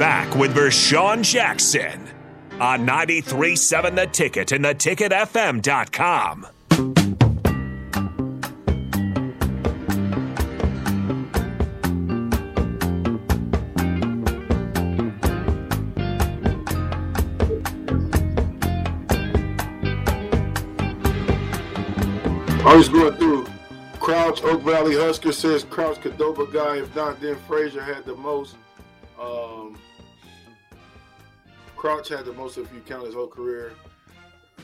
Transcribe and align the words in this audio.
Back 0.00 0.34
with 0.34 0.54
Vershan 0.54 1.22
Jackson 1.22 2.08
on 2.58 2.86
93.7 2.86 3.94
The 3.96 4.06
Ticket 4.06 4.50
and 4.50 4.64
theticketfm.com. 4.64 6.46
I 22.64 22.74
was 22.74 22.88
going 22.88 23.12
through 23.16 23.46
Crouch, 24.00 24.42
Oak 24.44 24.62
Valley 24.62 24.96
Husker 24.96 25.32
says 25.32 25.64
Crouch 25.64 25.98
Cadova 25.98 26.50
guy. 26.50 26.78
If 26.78 26.96
not, 26.96 27.20
then 27.20 27.36
Frazier 27.46 27.82
had 27.82 28.06
the 28.06 28.16
most. 28.16 28.56
Um, 29.20 29.76
Crouch 31.80 32.10
had 32.10 32.26
the 32.26 32.32
most 32.34 32.58
if 32.58 32.70
you 32.74 32.80
count 32.80 33.06
his 33.06 33.14
whole 33.14 33.26
career. 33.26 33.72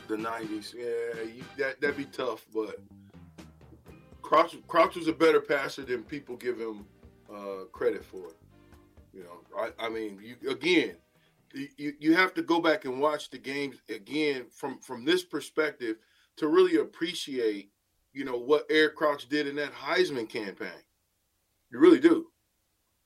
The 0.07 0.17
'90s, 0.17 0.75
yeah, 0.75 1.23
you, 1.23 1.43
that 1.57 1.81
that'd 1.81 1.97
be 1.97 2.05
tough. 2.05 2.45
But 2.53 2.79
Crouch, 4.21 4.55
Crouch 4.67 4.95
was 4.95 5.07
a 5.07 5.13
better 5.13 5.41
passer 5.41 5.81
than 5.81 6.03
people 6.03 6.35
give 6.35 6.59
him 6.59 6.85
uh, 7.27 7.65
credit 7.71 8.05
for. 8.05 8.35
You 9.15 9.23
know, 9.23 9.39
I, 9.57 9.87
I 9.87 9.89
mean, 9.89 10.21
you 10.21 10.51
again, 10.51 10.97
you, 11.55 11.93
you 11.99 12.13
have 12.13 12.35
to 12.35 12.43
go 12.43 12.61
back 12.61 12.85
and 12.85 13.01
watch 13.01 13.31
the 13.31 13.39
games 13.39 13.77
again 13.89 14.45
from 14.51 14.77
from 14.77 15.03
this 15.03 15.23
perspective 15.23 15.95
to 16.35 16.47
really 16.47 16.77
appreciate, 16.77 17.71
you 18.13 18.25
know, 18.25 18.37
what 18.37 18.67
Eric 18.69 18.95
Crouch 18.95 19.27
did 19.27 19.47
in 19.47 19.55
that 19.55 19.73
Heisman 19.73 20.29
campaign. 20.29 20.83
You 21.71 21.79
really 21.79 21.99
do. 21.99 22.27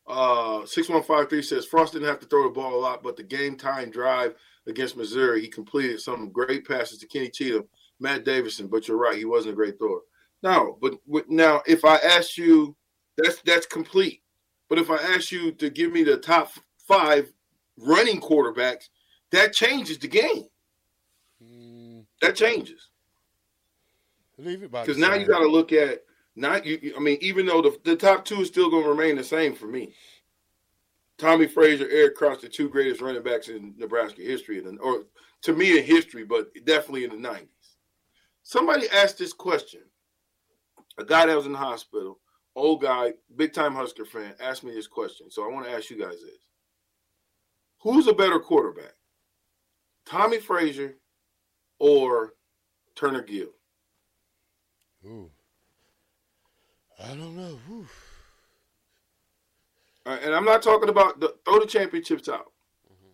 Uh, 0.08 0.66
6153 0.66 1.42
says 1.42 1.66
Frost 1.66 1.94
didn't 1.94 2.08
have 2.08 2.20
to 2.20 2.26
throw 2.26 2.44
the 2.44 2.50
ball 2.50 2.76
a 2.76 2.80
lot, 2.80 3.04
but 3.04 3.16
the 3.16 3.24
game 3.24 3.56
time 3.56 3.90
drive 3.92 4.36
against 4.68 4.98
Missouri, 4.98 5.42
he 5.42 5.48
completed 5.48 6.02
some 6.02 6.30
great 6.30 6.68
passes 6.68 6.98
to 7.00 7.08
Kenny 7.08 7.30
Cheatham, 7.30 7.68
Matt 8.00 8.26
Davison. 8.26 8.68
But 8.68 8.88
you're 8.88 8.98
right, 8.98 9.18
he 9.18 9.26
wasn't 9.26 9.54
a 9.54 9.56
great 9.56 9.78
thrower. 9.78 10.02
No, 10.44 10.78
but 10.82 10.96
now 11.30 11.62
if 11.68 11.86
I 11.86 11.98
ask 11.98 12.38
you, 12.38 12.76
that's 13.18 13.42
that's 13.42 13.68
complete. 13.68 14.22
But 14.70 14.80
if 14.80 14.90
I 14.90 14.98
ask 14.98 15.32
you 15.32 15.52
to 15.54 15.70
give 15.70 15.92
me 15.92 16.04
the 16.04 16.18
top 16.18 16.52
five 16.88 17.32
running 17.78 18.20
quarterbacks, 18.20 18.90
that 19.32 19.54
changes 19.54 19.98
the 19.98 20.08
game. 20.08 20.46
Mm. 21.44 22.06
That 22.22 22.36
changes. 22.36 22.90
Leave 24.38 24.64
it 24.64 24.72
by 24.72 24.82
because 24.82 24.98
now 24.98 25.14
you 25.14 25.28
got 25.28 25.40
to 25.40 25.48
look 25.48 25.72
at 25.72 26.04
not 26.36 26.66
you. 26.66 26.94
I 26.96 27.00
mean, 27.00 27.18
even 27.22 27.46
though 27.46 27.62
the, 27.62 27.78
the 27.84 27.96
top 27.96 28.26
two 28.26 28.42
is 28.42 28.48
still 28.48 28.70
going 28.70 28.84
to 28.84 28.90
remain 28.90 29.16
the 29.16 29.24
same 29.24 29.54
for 29.54 29.68
me. 29.68 29.94
Tommie 31.18 31.48
Frazier, 31.48 31.88
Eric 31.90 32.16
Crouch, 32.16 32.42
the 32.42 32.50
two 32.50 32.68
greatest 32.68 33.02
running 33.02 33.22
backs 33.22 33.48
in 33.48 33.76
Nebraska 33.78 34.22
history, 34.22 34.64
or 34.82 35.04
to 35.44 35.54
me 35.54 35.78
in 35.78 35.84
history, 35.84 36.24
but 36.24 36.52
definitely 36.66 37.04
in 37.04 37.12
the 37.12 37.30
'90s. 37.30 37.48
Somebody 38.44 38.88
asked 38.90 39.18
this 39.18 39.34
question. 39.34 39.82
A 40.98 41.06
guy 41.06 41.26
that 41.26 41.38
was 41.38 41.46
in 41.46 41.54
the 41.54 41.58
hospital, 41.58 42.20
old 42.56 42.82
guy, 42.82 43.14
big 43.36 43.54
time 43.54 43.74
Husker 43.76 44.06
fan, 44.06 44.34
asked 44.42 44.64
me 44.64 44.74
this 44.74 44.88
question. 44.88 45.30
So 45.30 45.44
I 45.44 45.54
want 45.54 45.66
to 45.66 45.72
ask 45.72 45.90
you 45.90 45.98
guys 45.98 46.22
this: 46.22 46.48
Who's 47.82 48.08
a 48.08 48.14
better 48.14 48.40
quarterback, 48.40 48.96
Tommie 50.06 50.40
Frazier 50.40 50.96
or 51.80 52.34
Turner 52.96 53.22
Gill? 53.22 53.50
Ooh. 55.06 55.30
I 57.04 57.10
don't 57.10 57.36
know. 57.36 57.60
and 60.06 60.34
I'm 60.34 60.46
not 60.46 60.62
talking 60.62 60.90
about 60.90 61.20
the 61.20 61.36
throw 61.46 61.60
the 61.60 61.66
championships 61.66 62.30
out. 62.30 62.52
Mm-hmm. 62.92 63.14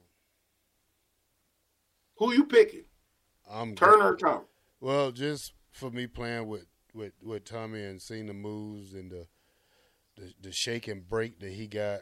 Who 2.18 2.34
you 2.34 2.46
picking? 2.46 2.84
I'm 3.50 3.76
Turner 3.76 4.14
or 4.14 4.16
Tom? 4.18 4.42
Well, 4.82 5.12
just 5.12 5.54
for 5.72 5.90
me 5.90 6.08
playing 6.08 6.48
with, 6.48 6.66
with, 6.94 7.14
with 7.24 7.46
Tommie 7.46 7.84
and 7.84 8.02
seeing 8.02 8.28
the 8.28 8.34
moves 8.34 8.94
and 8.94 9.12
the, 9.12 9.28
the 10.18 10.34
the 10.42 10.52
shake 10.52 10.88
and 10.88 11.08
break 11.08 11.40
that 11.40 11.52
he 11.52 11.68
got, 11.68 12.02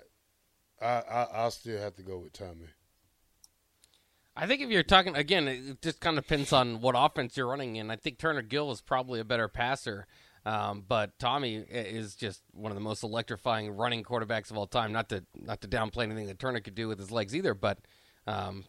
I, 0.81 1.01
I 1.09 1.27
I'll 1.33 1.51
still 1.51 1.79
have 1.79 1.95
to 1.95 2.03
go 2.03 2.17
with 2.19 2.33
Tommie. 2.33 2.69
I 4.37 4.47
think 4.47 4.61
if 4.61 4.69
you're 4.69 4.83
talking 4.83 5.15
again, 5.15 5.47
it 5.47 5.81
just 5.81 6.01
kind 6.01 6.17
of 6.17 6.25
depends 6.25 6.51
on 6.51 6.81
what 6.81 6.95
offense 6.97 7.37
you're 7.37 7.47
running 7.47 7.77
in. 7.77 7.89
I 7.89 7.95
think 7.95 8.17
Turner 8.17 8.41
Gill 8.41 8.69
is 8.71 8.81
probably 8.81 9.21
a 9.21 9.25
better 9.25 9.47
passer, 9.47 10.07
um, 10.45 10.83
but 10.87 11.17
Tommie 11.17 11.55
is 11.55 12.15
just 12.15 12.41
one 12.53 12.71
of 12.71 12.75
the 12.75 12.81
most 12.81 13.03
electrifying 13.03 13.75
running 13.75 14.03
quarterbacks 14.03 14.51
of 14.51 14.57
all 14.57 14.67
time. 14.67 14.91
Not 14.91 15.09
to 15.09 15.23
not 15.35 15.61
to 15.61 15.67
downplay 15.67 16.03
anything 16.03 16.27
that 16.27 16.39
Turner 16.39 16.59
could 16.59 16.75
do 16.75 16.87
with 16.87 16.99
his 16.99 17.11
legs 17.11 17.35
either, 17.35 17.53
but 17.53 17.79
um, 18.27 18.65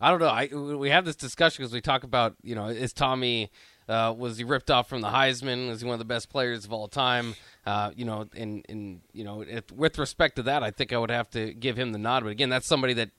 I 0.00 0.10
don't 0.10 0.20
know. 0.20 0.28
I 0.28 0.48
we 0.76 0.90
have 0.90 1.04
this 1.04 1.16
discussion 1.16 1.62
because 1.62 1.72
we 1.72 1.80
talk 1.80 2.04
about 2.04 2.36
you 2.42 2.54
know 2.54 2.66
is 2.66 2.92
Tommie 2.92 3.50
uh, 3.88 4.14
was 4.16 4.36
he 4.36 4.44
ripped 4.44 4.70
off 4.70 4.88
from 4.88 5.00
the 5.00 5.08
Heisman? 5.08 5.68
Was 5.68 5.80
he 5.80 5.86
one 5.86 5.94
of 5.94 5.98
the 5.98 6.04
best 6.04 6.28
players 6.28 6.64
of 6.64 6.72
all 6.72 6.88
time? 6.88 7.34
Uh, 7.66 7.90
you 7.94 8.04
know, 8.04 8.28
in 8.34 8.62
in 8.68 9.00
you 9.12 9.24
know, 9.24 9.42
if, 9.42 9.70
with 9.72 9.98
respect 9.98 10.36
to 10.36 10.42
that, 10.44 10.62
I 10.62 10.70
think 10.70 10.92
I 10.92 10.98
would 10.98 11.10
have 11.10 11.30
to 11.30 11.54
give 11.54 11.76
him 11.78 11.92
the 11.92 11.98
nod. 11.98 12.22
But 12.22 12.30
again, 12.30 12.48
that's 12.48 12.66
somebody 12.66 12.94
that 12.94 13.10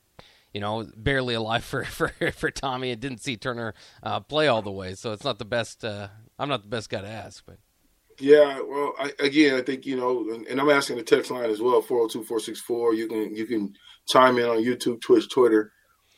you 0.54 0.62
know, 0.62 0.88
barely 0.96 1.34
alive 1.34 1.64
for 1.64 1.84
for, 1.84 2.10
for 2.32 2.52
Tommie 2.52 2.92
and 2.92 3.02
didn't 3.02 3.22
see 3.22 3.36
Turner 3.36 3.74
uh, 4.02 4.20
play 4.20 4.48
all 4.48 4.62
the 4.62 4.72
way. 4.72 4.96
So 4.96 5.12
it's 5.12 5.24
not 5.24 5.40
the 5.40 5.46
best. 5.46 5.84
I'm 6.44 6.50
not 6.50 6.62
the 6.62 6.68
best 6.68 6.90
guy 6.90 7.02
to 7.02 7.08
ask, 7.08 7.44
but. 7.46 7.58
Yeah, 8.20 8.62
well, 8.62 8.94
I, 9.00 9.12
again, 9.20 9.56
I 9.56 9.62
think 9.62 9.86
you 9.86 9.96
know, 9.96 10.30
and, 10.32 10.46
and 10.46 10.60
I'm 10.60 10.70
asking 10.70 10.98
the 10.98 11.04
text 11.04 11.32
line 11.32 11.50
as 11.50 11.62
well, 11.62 11.82
402-464. 11.82 12.96
You 12.96 13.08
can 13.08 13.36
you 13.36 13.46
can 13.46 13.74
chime 14.08 14.38
in 14.38 14.46
on 14.46 14.58
YouTube, 14.58 15.02
Twitch, 15.02 15.30
Twitter. 15.32 15.72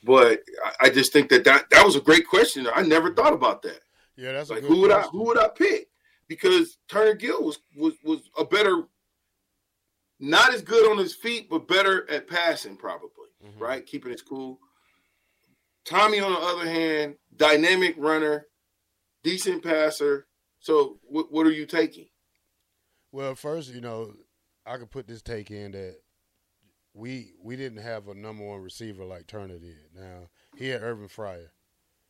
But 0.03 0.41
I, 0.65 0.87
I 0.87 0.89
just 0.89 1.13
think 1.13 1.29
that, 1.29 1.45
that 1.45 1.69
that 1.69 1.85
was 1.85 1.95
a 1.95 2.01
great 2.01 2.27
question. 2.27 2.67
I 2.73 2.81
never 2.81 3.13
thought 3.13 3.33
about 3.33 3.61
that. 3.61 3.79
Yeah, 4.17 4.33
that's 4.33 4.49
like 4.49 4.63
who 4.63 4.81
would 4.81 4.91
question. 4.91 5.09
I 5.09 5.17
who 5.17 5.23
would 5.25 5.39
I 5.39 5.47
pick? 5.47 5.87
Because 6.27 6.79
Turner 6.89 7.13
Gill 7.13 7.43
was 7.43 7.59
was 7.77 7.93
was 8.03 8.29
a 8.37 8.43
better, 8.43 8.83
not 10.19 10.53
as 10.53 10.63
good 10.63 10.91
on 10.91 10.97
his 10.97 11.15
feet, 11.15 11.49
but 11.49 11.67
better 11.67 12.09
at 12.09 12.27
passing, 12.27 12.75
probably 12.75 13.09
mm-hmm. 13.45 13.59
right? 13.63 13.85
Keeping 13.85 14.11
his 14.11 14.21
cool. 14.21 14.59
Tommie, 15.85 16.19
on 16.19 16.33
the 16.33 16.39
other 16.39 16.69
hand, 16.69 17.15
dynamic 17.37 17.95
runner, 17.97 18.47
decent 19.25 19.63
passer. 19.63 20.27
So, 20.59 20.99
what, 21.03 21.31
what 21.31 21.45
are 21.45 21.51
you 21.51 21.65
taking? 21.65 22.05
Well, 23.11 23.35
first, 23.35 23.73
you 23.73 23.81
know, 23.81 24.13
I 24.65 24.77
could 24.77 24.91
put 24.91 25.07
this 25.07 25.21
take 25.21 25.51
in 25.51 25.71
that 25.71 25.97
we 26.93 27.33
we 27.43 27.55
didn't 27.55 27.79
have 27.81 28.07
a 28.07 28.15
number 28.15 28.45
one 28.45 28.61
receiver 28.61 29.03
like 29.03 29.27
Turner 29.27 29.57
did. 29.57 29.89
Now 29.93 30.29
he 30.55 30.69
had 30.69 30.81
Irvin 30.81 31.07
Fryar. 31.07 31.49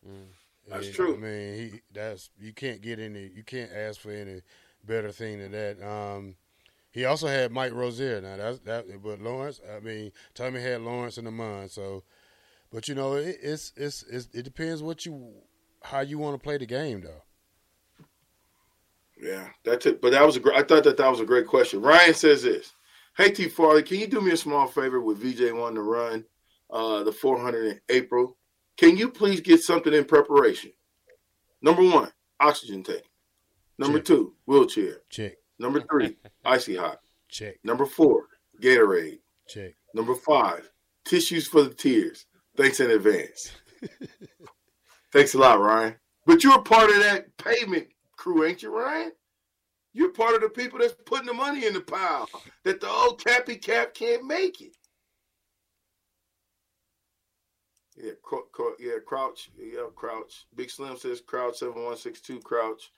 Mm. 0.07 0.27
That's 0.67 0.87
and, 0.87 0.95
true. 0.95 1.15
I 1.15 1.17
mean, 1.17 1.53
he 1.55 1.81
that's 1.91 2.29
you 2.39 2.53
can't 2.53 2.81
get 2.81 2.99
any, 2.99 3.31
you 3.35 3.43
can't 3.43 3.71
ask 3.71 3.99
for 3.99 4.11
any 4.11 4.41
better 4.85 5.11
thing 5.11 5.39
than 5.39 5.51
that. 5.51 5.81
Um, 5.81 6.35
he 6.91 7.05
also 7.05 7.27
had 7.27 7.51
Mike 7.51 7.73
Rozier. 7.73 8.21
Now 8.21 8.37
that's 8.37 8.59
that, 8.59 8.85
but 9.03 9.21
Lawrence. 9.21 9.59
I 9.75 9.79
mean, 9.79 10.11
Tommie 10.33 10.61
had 10.61 10.81
Lawrence 10.81 11.17
in 11.17 11.25
the 11.25 11.31
mind. 11.31 11.71
So, 11.71 12.03
but 12.71 12.87
you 12.87 12.95
know, 12.95 13.13
it, 13.13 13.37
it's, 13.41 13.73
it's 13.75 14.03
it's 14.03 14.29
it 14.33 14.43
depends 14.43 14.81
what 14.81 15.05
you 15.05 15.33
how 15.85 16.01
you 16.01 16.17
want 16.17 16.35
to 16.39 16.43
play 16.43 16.57
the 16.57 16.65
game, 16.65 17.01
though. 17.01 17.21
Yeah, 19.17 19.47
that's 19.63 19.85
it. 19.85 20.01
But 20.01 20.11
that 20.11 20.25
was 20.25 20.35
a 20.35 20.39
great. 20.39 20.57
I 20.57 20.63
thought 20.63 20.83
that 20.83 20.97
that 20.97 21.09
was 21.09 21.19
a 21.21 21.25
great 21.25 21.47
question. 21.47 21.81
Ryan 21.81 22.13
says 22.13 22.43
this: 22.43 22.73
Hey 23.15 23.31
T 23.31 23.47
Farley, 23.47 23.81
can 23.83 23.97
you 23.99 24.07
do 24.07 24.19
me 24.21 24.31
a 24.31 24.37
small 24.37 24.67
favor 24.67 24.99
with 24.99 25.19
VJ 25.19 25.53
wanting 25.53 25.75
to 25.75 25.81
run 25.83 26.25
uh, 26.69 27.03
the 27.03 27.11
400 27.13 27.65
in 27.67 27.81
April? 27.89 28.37
Can 28.77 28.97
you 28.97 29.09
please 29.09 29.39
get 29.39 29.61
something 29.61 29.93
in 29.93 30.03
preparation? 30.03 30.71
Number 31.61 31.81
one, 31.83 32.11
oxygen 32.41 32.83
tank. 32.83 33.03
Number 33.77 33.99
Check. 33.99 34.05
two, 34.07 34.33
wheelchair. 34.45 34.97
Check, 35.09 35.33
Number 35.59 35.81
three, 35.89 36.17
icy 36.45 36.75
hot. 36.75 36.99
check, 37.29 37.55
Number 37.63 37.85
four, 37.85 38.27
Gatorade. 38.61 39.19
check. 39.47 39.73
Number 39.93 40.13
five, 40.15 40.69
tissues 41.05 41.47
for 41.47 41.61
the 41.63 41.73
tears. 41.73 42.25
Thanks 42.57 42.81
in 42.81 42.91
advance. 42.91 43.51
Thanks 45.15 45.33
a 45.33 45.37
lot, 45.37 45.61
Ryan. 45.61 45.95
But 46.25 46.43
you're 46.43 46.59
a 46.59 46.61
part 46.61 46.89
of 46.89 46.97
that 46.97 47.37
payment 47.37 47.87
crew, 48.17 48.43
ain't 48.43 48.61
you, 48.61 48.75
Ryan? 48.75 49.13
You're 49.93 50.11
part 50.11 50.35
of 50.35 50.41
the 50.41 50.49
people 50.49 50.77
that's 50.77 50.93
putting 51.05 51.27
the 51.27 51.33
money 51.33 51.65
in 51.65 51.73
the 51.73 51.79
pile 51.79 52.27
that 52.65 52.81
the 52.81 52.89
old 52.89 53.23
Cappy 53.23 53.55
Cap 53.55 53.93
can't 53.93 54.25
make 54.25 54.59
it. 54.59 54.75
Yeah, 57.95 58.11
cr- 58.21 58.49
cr- 58.51 58.75
yeah, 58.77 58.95
Crouch, 59.07 59.51
yeah, 59.57 59.83
Crouch. 59.95 60.47
Big 60.53 60.69
Slim 60.69 60.97
says 60.97 61.21
Crouch 61.21 61.59
seven 61.59 61.81
one 61.81 61.95
six 61.95 62.19
two 62.19 62.41
Crouch. 62.41 62.91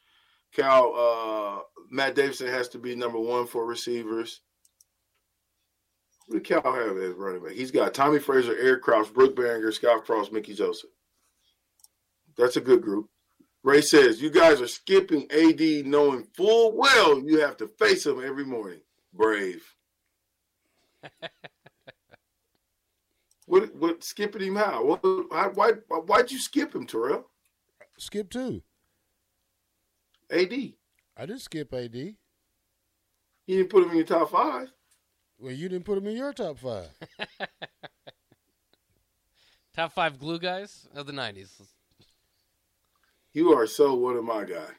Cal, 0.51 0.95
uh, 0.97 1.81
Matt 1.91 2.15
Davison 2.15 2.47
has 2.47 2.67
to 2.69 2.79
be 2.79 2.95
number 2.95 3.19
one 3.19 3.45
for 3.45 3.63
receivers. 3.63 4.41
Who 6.27 6.39
did 6.39 6.45
Cal 6.45 6.63
have 6.63 6.97
as 6.97 7.13
running 7.13 7.43
back? 7.43 7.53
He's 7.53 7.69
got 7.69 7.93
Tommie 7.93 8.17
Frazier, 8.17 8.57
Eric 8.59 8.81
Crouch, 8.81 9.13
Brook 9.13 9.35
Berringer, 9.35 9.71
Scott 9.71 10.07
Frost, 10.07 10.33
Mickey 10.33 10.55
Joseph. 10.55 10.89
That's 12.37 12.57
a 12.57 12.61
good 12.61 12.81
group. 12.81 13.09
Ray 13.63 13.81
says, 13.81 14.21
You 14.21 14.29
guys 14.29 14.61
are 14.61 14.67
skipping 14.67 15.29
AD 15.31 15.85
knowing 15.87 16.27
full 16.35 16.77
well 16.77 17.19
you 17.19 17.39
have 17.39 17.57
to 17.57 17.67
face 17.67 18.05
him 18.05 18.23
every 18.23 18.45
morning. 18.45 18.79
Brave. 19.13 19.75
what, 23.45 23.75
what 23.75 24.03
skipping 24.03 24.43
him 24.43 24.55
how? 24.55 24.85
What, 24.85 25.03
why, 25.03 25.47
why, 25.53 25.71
why'd 26.05 26.31
you 26.31 26.39
skip 26.39 26.73
him, 26.75 26.85
Terrell? 26.85 27.27
Skip 27.97 28.29
two. 28.29 28.61
AD. 30.31 30.53
I 31.17 31.25
didn't 31.25 31.41
skip 31.41 31.73
AD. 31.73 31.95
You 31.95 32.15
didn't 33.47 33.69
put 33.69 33.83
him 33.83 33.91
in 33.91 33.97
your 33.97 34.05
top 34.05 34.29
five. 34.31 34.71
Well, 35.39 35.53
you 35.53 35.69
didn't 35.69 35.85
put 35.85 35.97
him 35.97 36.07
in 36.07 36.17
your 36.17 36.33
top 36.33 36.59
five. 36.59 36.89
Top 39.75 39.93
five 39.93 40.17
glue 40.17 40.39
guys 40.39 40.87
of 40.95 41.05
the 41.05 41.13
'90s. 41.13 41.61
You 43.33 43.53
are 43.53 43.67
so 43.67 43.93
one 43.95 44.17
of 44.17 44.23
my 44.23 44.43
guy. 44.45 44.69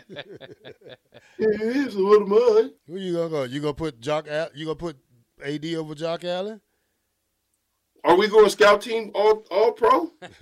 It 1.38 1.62
is 1.62 1.96
one 1.96 2.22
of 2.24 2.28
mine. 2.28 2.72
Who 2.88 2.98
you 2.98 3.14
gonna 3.14 3.30
go? 3.30 3.44
You 3.44 3.62
gonna 3.62 3.74
put 3.74 4.00
Jock? 4.00 4.28
Al- 4.28 4.50
you 4.54 4.66
gonna 4.66 4.76
put 4.76 4.98
AD 5.44 5.66
over 5.76 5.96
Jock 5.96 6.24
Allen? 6.24 6.62
Are 8.04 8.16
we 8.16 8.28
going 8.28 8.50
scout 8.50 8.82
team 8.82 9.12
all 9.16 9.44
all 9.50 9.72
pro? 9.72 10.12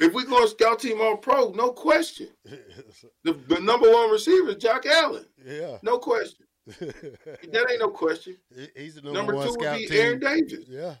if 0.00 0.12
we 0.14 0.24
going 0.24 0.48
scout 0.48 0.80
team 0.80 1.00
all 1.00 1.16
pro, 1.16 1.50
no 1.52 1.72
question. 1.72 2.28
The, 3.24 3.32
the 3.48 3.60
number 3.60 3.90
one 3.90 4.10
receiver 4.10 4.50
is 4.50 4.56
Jock 4.56 4.86
Allen. 4.86 5.26
yeah. 5.44 5.78
No 5.82 5.98
question. 5.98 6.46
That 6.78 7.66
ain't 7.70 7.80
no 7.80 7.88
question. 7.90 8.36
He's 8.76 8.94
the 8.96 9.02
number, 9.02 9.18
Number 9.18 9.34
one 9.34 9.46
two 9.46 9.52
would 9.52 9.60
scout 9.60 9.78
be 9.78 9.86
team. 9.86 10.00
Aaron 10.00 10.18
Davis. 10.20 10.64
Yeah. 10.68 10.94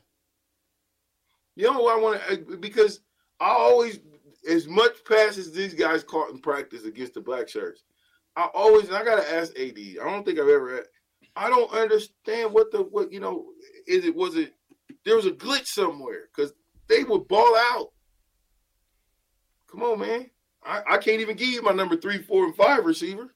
You 1.60 1.70
know 1.70 1.80
what 1.80 1.98
I 1.98 2.00
want 2.00 2.22
to 2.22 2.54
uh, 2.54 2.56
because 2.56 3.00
I 3.38 3.50
always 3.50 4.00
as 4.48 4.66
much 4.66 5.04
passes 5.04 5.52
these 5.52 5.74
guys 5.74 6.02
caught 6.02 6.30
in 6.30 6.38
practice 6.40 6.84
against 6.84 7.12
the 7.12 7.20
black 7.20 7.50
shirts. 7.50 7.82
I 8.34 8.48
always 8.54 8.86
and 8.88 8.96
I 8.96 9.04
gotta 9.04 9.30
ask 9.30 9.52
AD. 9.58 9.76
I 9.78 10.04
don't 10.10 10.24
think 10.24 10.38
I've 10.38 10.48
ever. 10.48 10.86
I 11.36 11.50
don't 11.50 11.70
understand 11.72 12.54
what 12.54 12.70
the 12.72 12.82
what 12.84 13.12
you 13.12 13.20
know 13.20 13.48
is 13.86 14.06
it 14.06 14.16
was 14.16 14.36
it 14.36 14.54
there 15.04 15.16
was 15.16 15.26
a 15.26 15.32
glitch 15.32 15.66
somewhere 15.66 16.28
because 16.34 16.54
they 16.88 17.04
would 17.04 17.28
ball 17.28 17.54
out. 17.56 17.88
Come 19.70 19.82
on, 19.82 19.98
man. 20.00 20.30
I, 20.64 20.82
I 20.92 20.96
can't 20.98 21.20
even 21.20 21.36
give 21.36 21.48
you 21.48 21.60
my 21.62 21.72
number 21.72 21.96
three, 21.96 22.18
four, 22.22 22.44
and 22.46 22.56
five 22.56 22.86
receiver. 22.86 23.34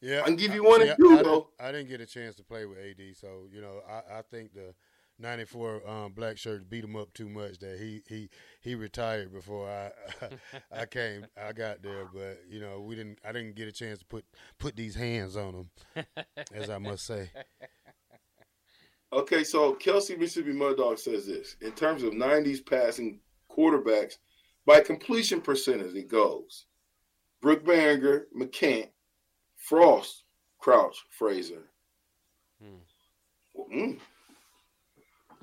Yeah, 0.00 0.20
I 0.20 0.24
can 0.26 0.36
give 0.36 0.54
you 0.54 0.62
one 0.62 0.80
and 0.80 0.90
yeah, 0.90 0.96
two, 0.96 1.12
I 1.12 1.16
didn't- 1.22 1.44
I 1.58 1.72
didn't 1.72 1.88
get 1.88 2.00
a 2.00 2.06
chance 2.06 2.36
to 2.36 2.44
play 2.44 2.66
with 2.66 2.78
AD, 2.78 3.16
so 3.16 3.46
you 3.50 3.60
know, 3.60 3.80
I, 3.88 4.18
I 4.18 4.22
think 4.22 4.52
the 4.54 4.74
'94 5.18 5.88
um, 5.88 6.12
black 6.12 6.38
shirts 6.38 6.64
beat 6.64 6.84
him 6.84 6.96
up 6.96 7.12
too 7.14 7.28
much 7.28 7.58
that 7.58 7.78
he 7.78 8.02
he 8.08 8.28
he 8.60 8.74
retired 8.74 9.32
before 9.32 9.68
I 9.68 9.90
I 10.72 10.86
came. 10.86 11.26
I 11.40 11.52
got 11.52 11.82
there, 11.82 12.06
but 12.12 12.40
you 12.48 12.60
know, 12.60 12.80
we 12.80 12.96
didn't. 12.96 13.18
I 13.24 13.32
didn't 13.32 13.54
get 13.54 13.68
a 13.68 13.72
chance 13.72 14.00
to 14.00 14.04
put 14.04 14.24
put 14.58 14.76
these 14.76 14.94
hands 14.94 15.36
on 15.36 15.54
him, 15.94 16.04
as 16.52 16.70
I 16.70 16.78
must 16.78 17.06
say. 17.06 17.30
Okay, 19.12 19.44
so 19.44 19.74
Kelsey 19.74 20.16
Mississippi 20.16 20.52
Mud 20.52 20.76
Dog 20.76 20.98
says 20.98 21.24
this 21.24 21.54
in 21.60 21.70
terms 21.70 22.02
of 22.02 22.14
90s 22.14 22.66
passing 22.66 23.20
quarterbacks 23.48 24.16
by 24.66 24.80
completion 24.80 25.40
percentage, 25.40 25.94
it 25.94 26.08
goes 26.08 26.66
Brook 27.40 27.64
Berringer, 27.64 28.24
McCant, 28.36 28.88
Frost, 29.56 30.24
Crouch, 30.58 31.04
Frazier. 31.10 31.70
Mm. 32.62 34.00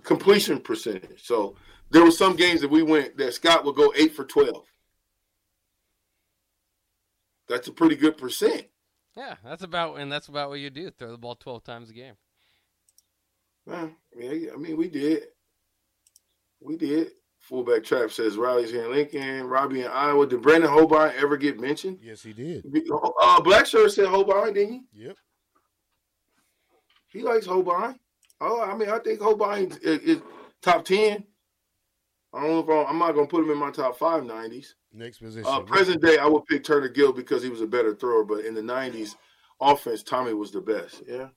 Completion 0.04 0.60
percentage. 0.60 1.26
So 1.26 1.56
there 1.90 2.04
were 2.04 2.12
some 2.12 2.36
games 2.36 2.62
that 2.62 2.72
we 2.72 2.84
went 2.84 3.18
that 3.18 3.34
Scott 3.34 3.66
would 3.66 3.76
go 3.76 3.94
eight 3.96 4.16
for 4.16 4.24
12. 4.24 4.66
That's 7.48 7.68
a 7.68 7.72
pretty 7.72 7.96
good 7.96 8.18
percent. 8.18 8.68
Yeah, 9.16 9.36
that's 9.44 9.64
about 9.64 10.00
and 10.00 10.10
that's 10.10 10.30
about 10.30 10.50
what 10.50 10.60
you 10.60 10.70
do. 10.70 10.90
Throw 10.90 11.12
the 11.12 11.18
ball 11.18 11.36
12 11.36 11.64
times 11.64 11.90
a 11.90 11.94
game. 11.94 12.14
Well, 13.66 13.92
yeah, 14.18 14.32
yeah, 14.32 14.52
I 14.54 14.58
mean, 14.58 14.78
we 14.78 14.88
did. 14.88 15.24
We 16.62 16.78
did. 16.78 17.12
Fullback 17.40 17.84
Trap 17.84 18.12
says 18.12 18.38
Riley's 18.38 18.72
here 18.72 18.86
in 18.86 18.92
Lincoln, 18.92 19.48
Robbie 19.48 19.82
in 19.82 19.88
Iowa. 19.88 20.28
Did 20.28 20.44
Brandon 20.44 20.70
Hobart 20.70 21.16
ever 21.18 21.38
get 21.38 21.60
mentioned? 21.60 21.98
Yes, 22.02 22.22
he 22.22 22.34
did. 22.34 22.64
Uh, 23.22 23.42
Black 23.42 23.66
Shirt 23.66 23.92
said 23.92 24.08
Hobart, 24.08 24.54
didn't 24.54 24.74
he? 24.74 25.06
Yep. 25.06 25.18
he? 27.12 27.20
He 27.20 27.26
likes 27.26 27.48
Hobart. 27.48 27.98
Oh, 28.42 28.62
I 28.62 28.76
mean, 28.76 28.90
I 28.90 28.98
think 29.00 29.22
Hobart 29.22 29.60
is, 29.60 29.78
is 29.78 30.22
top 30.62 30.84
10. 30.84 31.24
I 32.34 32.42
don't 32.42 32.50
know 32.50 32.60
if 32.60 32.70
I'm, 32.70 32.94
I'm 32.94 33.00
not 33.00 33.14
going 33.14 33.28
to 33.28 33.32
put 33.32 33.44
him 33.44 33.52
in 33.52 33.58
my 33.58 33.72
top 33.72 33.98
five 33.98 34.24
90s. 34.24 34.74
Next 34.92 35.20
position. 35.20 35.46
Uh, 35.48 35.62
present 35.62 36.02
day, 36.02 36.18
I 36.18 36.26
would 36.26 36.46
pick 36.48 36.64
Turner 36.64 36.90
Gill 36.90 37.14
because 37.14 37.44
he 37.44 37.50
was 37.50 37.62
a 37.62 37.68
better 37.68 37.94
thrower, 37.94 38.24
but 38.24 38.46
in 38.46 38.56
the 38.56 38.62
90s, 38.62 39.16
offense, 39.62 40.02
Tommie 40.02 40.34
was 40.34 40.52
the 40.52 40.62
best. 40.62 41.04
Yeah. 41.08 41.28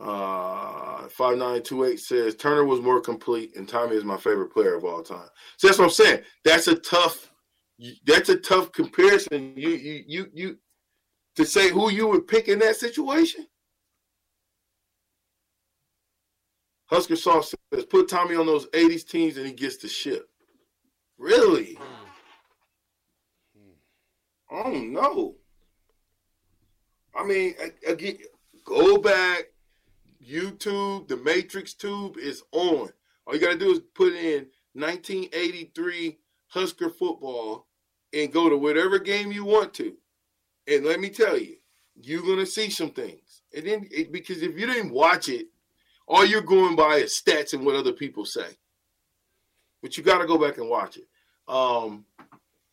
Uh, 0.00 1.08
5928 1.08 1.98
says 1.98 2.34
Turner 2.36 2.64
was 2.64 2.80
more 2.80 3.00
complete 3.00 3.56
and 3.56 3.68
Tommie 3.68 3.96
is 3.96 4.04
my 4.04 4.16
favorite 4.16 4.52
player 4.52 4.76
of 4.76 4.84
all 4.84 5.02
time. 5.02 5.28
So 5.56 5.66
that's 5.66 5.78
what 5.78 5.86
I'm 5.86 5.90
saying. 5.90 6.22
That's 6.44 6.68
a 6.68 6.76
tough 6.76 7.32
that's 8.06 8.28
a 8.28 8.36
tough 8.36 8.70
comparison. 8.72 9.54
You 9.56 9.70
you 9.70 10.04
you 10.06 10.26
you 10.32 10.58
to 11.36 11.44
say 11.44 11.70
who 11.70 11.90
you 11.90 12.06
would 12.08 12.28
pick 12.28 12.46
in 12.48 12.60
that 12.60 12.76
situation. 12.76 13.46
Husker 16.88 17.16
Sauce 17.16 17.54
says 17.72 17.84
put 17.84 18.08
Tommie 18.08 18.36
on 18.36 18.46
those 18.46 18.66
80s 18.68 19.06
teams 19.06 19.36
and 19.36 19.46
he 19.46 19.52
gets 19.52 19.76
the 19.76 19.88
ship. 19.88 20.28
Really? 21.18 21.78
Hmm. 23.54 23.72
Oh 24.50 24.70
no. 24.70 25.36
I 27.14 27.24
mean, 27.24 27.54
again, 27.86 28.18
go 28.64 28.98
back. 28.98 29.44
YouTube, 30.26 31.08
the 31.08 31.16
Matrix 31.16 31.72
tube 31.72 32.18
is 32.18 32.42
on. 32.52 32.90
All 33.26 33.34
you 33.34 33.40
got 33.40 33.52
to 33.52 33.58
do 33.58 33.72
is 33.72 33.80
put 33.94 34.12
in 34.12 34.46
1983 34.74 36.18
Husker 36.48 36.90
football 36.90 37.66
and 38.12 38.32
go 38.32 38.48
to 38.48 38.56
whatever 38.56 38.98
game 38.98 39.32
you 39.32 39.44
want 39.44 39.72
to. 39.74 39.94
And 40.66 40.84
let 40.84 41.00
me 41.00 41.08
tell 41.08 41.38
you, 41.38 41.56
you're 41.94 42.22
going 42.22 42.38
to 42.38 42.46
see 42.46 42.70
some 42.70 42.90
things. 42.90 43.42
And 43.54 43.66
then, 43.66 43.88
it, 43.90 44.12
because 44.12 44.42
if 44.42 44.58
you 44.58 44.66
didn't 44.66 44.92
watch 44.92 45.28
it, 45.28 45.46
all 46.08 46.24
you're 46.24 46.40
going 46.40 46.74
by 46.74 46.96
is 46.96 47.12
stats 47.12 47.52
and 47.52 47.64
what 47.64 47.76
other 47.76 47.92
people 47.92 48.24
say. 48.24 48.46
But 49.82 49.96
you 49.96 50.02
got 50.02 50.18
to 50.18 50.26
go 50.26 50.38
back 50.38 50.58
and 50.58 50.68
watch 50.68 50.96
it. 50.96 51.06
Um, 51.46 52.04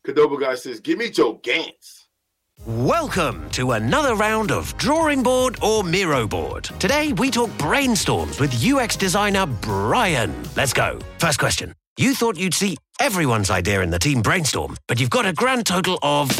Cadoba 0.04 0.40
guy 0.40 0.54
says, 0.54 0.80
"Give 0.80 0.98
me 0.98 1.10
Joe 1.10 1.38
Gantz." 1.38 2.04
Welcome 2.66 3.50
to 3.50 3.72
another 3.72 4.14
round 4.16 4.50
of 4.50 4.74
Drawing 4.78 5.22
Board 5.22 5.58
or 5.62 5.84
Miro 5.84 6.26
Board. 6.26 6.64
Today 6.80 7.12
we 7.12 7.30
talk 7.30 7.50
brainstorms 7.50 8.40
with 8.40 8.64
UX 8.64 8.96
designer 8.96 9.46
Brian. 9.46 10.34
Let's 10.56 10.72
go. 10.72 10.98
First 11.18 11.38
question. 11.38 11.74
You 11.98 12.14
thought 12.14 12.38
you'd 12.38 12.54
see 12.54 12.78
everyone's 12.98 13.50
idea 13.50 13.82
in 13.82 13.90
the 13.90 13.98
team 13.98 14.22
brainstorm, 14.22 14.76
but 14.88 14.98
you've 14.98 15.10
got 15.10 15.26
a 15.26 15.32
grand 15.32 15.66
total 15.66 15.98
of 16.02 16.30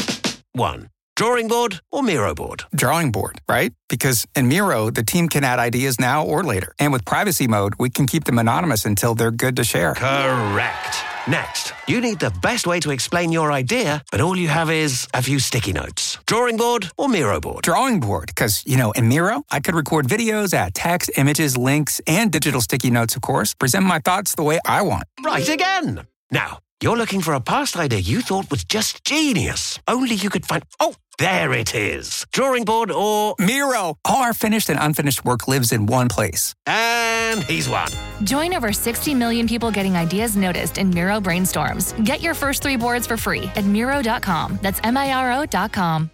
one. 0.53 0.89
Drawing 1.17 1.47
board 1.47 1.81
or 1.91 2.03
Miro 2.03 2.35
board? 2.35 2.65
drawing 2.75 3.11
board, 3.11 3.41
right? 3.49 3.73
Because 3.89 4.27
in 4.35 4.47
Miro, 4.47 4.91
the 4.91 5.01
team 5.01 5.29
can 5.29 5.43
add 5.43 5.57
ideas 5.57 5.99
now 5.99 6.23
or 6.23 6.43
later. 6.43 6.75
And 6.77 6.93
with 6.93 7.05
privacy 7.05 7.47
mode, 7.47 7.73
we 7.79 7.89
can 7.89 8.05
keep 8.05 8.25
them 8.25 8.37
anonymous 8.37 8.85
until 8.85 9.15
they're 9.15 9.31
good 9.31 9.55
to 9.55 9.63
share. 9.63 9.95
Correct. 9.95 10.95
Next, 11.27 11.73
you 11.87 12.01
need 12.01 12.19
the 12.19 12.29
best 12.43 12.67
way 12.67 12.79
to 12.81 12.91
explain 12.91 13.31
your 13.31 13.51
idea, 13.51 14.03
but 14.11 14.21
all 14.21 14.37
you 14.37 14.47
have 14.47 14.69
is 14.69 15.07
a 15.15 15.23
few 15.23 15.39
sticky 15.39 15.73
notes. 15.73 16.19
Drawing 16.27 16.55
board 16.55 16.91
or 16.99 17.09
Miro 17.09 17.39
board? 17.41 17.63
Drawing 17.63 17.99
board, 17.99 18.27
because, 18.27 18.63
you 18.67 18.77
know, 18.77 18.91
in 18.91 19.07
Miro, 19.09 19.41
I 19.49 19.59
could 19.59 19.73
record 19.73 20.07
videos, 20.07 20.53
add 20.53 20.75
text, 20.75 21.09
images, 21.17 21.57
links, 21.57 21.99
and 22.05 22.31
digital 22.31 22.61
sticky 22.61 22.91
notes, 22.91 23.15
of 23.15 23.23
course, 23.23 23.55
present 23.55 23.85
my 23.85 23.97
thoughts 23.97 24.35
the 24.35 24.43
way 24.43 24.59
I 24.65 24.83
want. 24.83 25.05
Right 25.23 25.49
again. 25.49 26.05
Now, 26.29 26.59
you're 26.81 26.97
looking 26.97 27.21
for 27.21 27.33
a 27.33 27.41
past 27.41 27.75
idea 27.75 27.99
you 27.99 28.21
thought 28.21 28.51
was 28.51 28.63
just 28.63 29.03
genius. 29.03 29.79
Only 29.87 30.13
you 30.13 30.29
could 30.29 30.45
find. 30.45 30.63
Oh, 30.79 30.93
there 31.17 31.53
it 31.53 31.73
is. 31.73 32.25
Drawing 32.31 32.65
board 32.65 32.91
or. 32.91 33.33
Miro! 33.39 33.95
All 34.05 34.23
our 34.23 34.33
finished 34.33 34.69
and 34.69 34.79
unfinished 34.79 35.25
work 35.25 35.47
lives 35.47 35.71
in 35.71 35.87
one 35.87 36.07
place. 36.07 36.53
And 36.67 37.43
he's 37.43 37.67
won. 37.67 37.89
Join 38.23 38.53
over 38.53 38.71
60 38.71 39.15
million 39.15 39.47
people 39.47 39.71
getting 39.71 39.95
ideas 39.95 40.35
noticed 40.35 40.77
in 40.77 40.91
Miro 40.91 41.19
brainstorms. 41.19 41.93
Get 42.05 42.21
your 42.21 42.35
first 42.35 42.61
three 42.61 42.75
boards 42.77 43.07
for 43.07 43.17
free 43.17 43.49
at 43.55 43.65
Miro.com. 43.65 44.59
That's 44.61 44.79
M 44.83 44.97
I 44.97 45.11
R 45.13 45.41
O.com. 45.41 46.11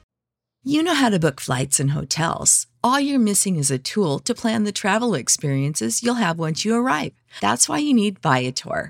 You 0.64 0.82
know 0.82 0.96
how 0.96 1.10
to 1.10 1.20
book 1.20 1.42
flights 1.42 1.82
and 1.82 1.92
hotels. 1.92 2.68
All 2.82 2.98
you're 2.98 3.20
missing 3.20 3.58
is 3.58 3.70
a 3.70 3.78
tool 3.78 4.20
to 4.20 4.34
plan 4.34 4.64
the 4.64 4.72
travel 4.72 5.14
experiences 5.14 6.02
you'll 6.02 6.24
have 6.24 6.40
once 6.40 6.64
you 6.64 6.74
arrive. 6.74 7.12
That's 7.42 7.68
why 7.68 7.80
you 7.80 7.94
need 7.94 8.20
Viator. 8.20 8.90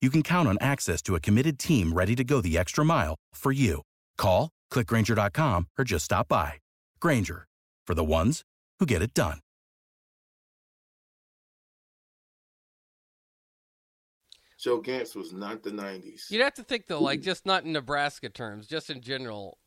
you 0.00 0.08
can 0.08 0.22
count 0.22 0.48
on 0.48 0.56
access 0.60 1.02
to 1.02 1.14
a 1.14 1.20
committed 1.20 1.58
team 1.58 1.92
ready 1.92 2.16
to 2.16 2.24
go 2.24 2.40
the 2.40 2.56
extra 2.56 2.84
mile 2.84 3.16
for 3.34 3.52
you. 3.52 3.82
Call, 4.16 4.48
clickgrainger.com, 4.72 5.66
or 5.78 5.84
just 5.84 6.06
stop 6.06 6.28
by. 6.28 6.54
Grainger, 7.00 7.46
for 7.86 7.94
the 7.94 8.04
ones 8.04 8.42
who 8.78 8.86
get 8.86 9.02
it 9.02 9.12
done. 9.12 9.40
Joe 14.60 14.82
Gantz 14.82 15.16
was 15.16 15.32
not 15.32 15.62
the 15.62 15.70
90s. 15.70 16.30
You'd 16.30 16.42
have 16.42 16.54
to 16.54 16.62
think 16.62 16.86
though, 16.86 17.00
like 17.00 17.22
just 17.22 17.46
not 17.46 17.64
in 17.64 17.72
Nebraska 17.72 18.28
terms, 18.28 18.66
just 18.66 18.90
in 18.90 19.00
general. 19.00 19.58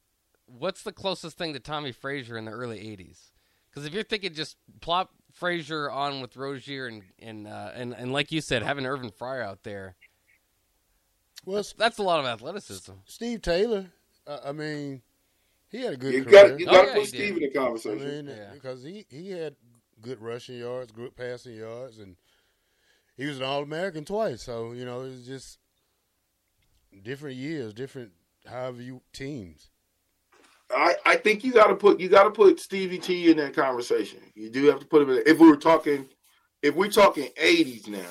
What's 0.45 0.83
the 0.83 0.91
closest 0.91 1.35
thing 1.35 1.53
to 1.53 1.59
Tommie 1.59 1.93
Frazier 1.93 2.37
in 2.37 2.45
the 2.45 2.51
early 2.51 2.77
'80s? 2.77 3.31
Because 3.69 3.87
if 3.87 3.93
you're 3.93 4.03
thinking 4.03 4.35
just 4.35 4.55
plop 4.81 5.09
Frazier 5.31 5.89
on 5.89 6.21
with 6.21 6.35
Rozier 6.37 6.85
and 6.85 7.01
and 7.17 7.47
uh, 7.47 7.71
and 7.73 7.93
and 7.93 8.13
like 8.13 8.31
you 8.31 8.39
said, 8.39 8.61
having 8.61 8.85
Irvin 8.85 9.09
Fryar 9.09 9.43
out 9.43 9.63
there, 9.63 9.95
Well, 11.45 11.57
that's, 11.57 11.73
that's 11.73 11.97
a 11.97 12.03
lot 12.03 12.19
of 12.19 12.25
athleticism. 12.25 12.93
Steve 13.05 13.41
Taylor. 13.41 13.87
Uh, 14.25 14.39
I 14.45 14.51
mean, 14.53 15.01
he 15.69 15.81
had 15.81 15.93
a 15.93 15.97
good 15.97 16.13
You 16.13 16.23
career. 16.23 16.49
got 16.49 16.59
you 16.59 16.67
Oh, 16.69 16.71
got 16.71 16.81
to 16.81 16.87
yeah, 16.87 16.93
put 16.93 17.01
he 17.01 17.07
Steve 17.07 17.19
did. 17.35 17.43
in 17.43 17.53
the 17.53 17.59
I 17.59 17.63
conversation. 17.63 18.07
mean, 18.25 18.27
Yeah. 18.27 18.51
because 18.53 18.83
he 18.83 19.05
he 19.09 19.31
had 19.31 19.55
good 20.01 20.21
rushing 20.21 20.57
yards, 20.57 20.91
good 20.91 21.15
passing 21.15 21.55
yards, 21.55 21.99
and 21.99 22.15
he 23.17 23.25
was 23.25 23.37
an 23.37 23.43
All 23.43 23.63
American 23.63 24.05
twice. 24.05 24.43
So 24.43 24.71
you 24.71 24.85
know, 24.85 25.01
it's 25.01 25.25
just 25.25 25.59
different 27.03 27.35
years, 27.37 27.73
different 27.73 28.11
however 28.47 28.81
you 28.81 29.01
teams. 29.11 29.69
I, 30.75 30.95
I 31.05 31.15
think 31.17 31.43
you 31.43 31.51
got 31.53 31.67
to 31.67 31.75
put 31.75 31.99
you 31.99 32.09
got 32.09 32.23
to 32.23 32.31
put 32.31 32.59
Stevie 32.59 32.97
T 32.99 33.29
in 33.29 33.37
that 33.37 33.53
conversation. 33.53 34.19
You 34.35 34.49
do 34.49 34.65
have 34.67 34.79
to 34.79 34.85
put 34.85 35.01
him 35.01 35.09
in. 35.09 35.23
If 35.25 35.39
we 35.39 35.47
were 35.49 35.57
talking, 35.57 36.07
if 36.61 36.73
we're 36.75 36.89
talking 36.89 37.29
'80s 37.41 37.87
now, 37.87 38.09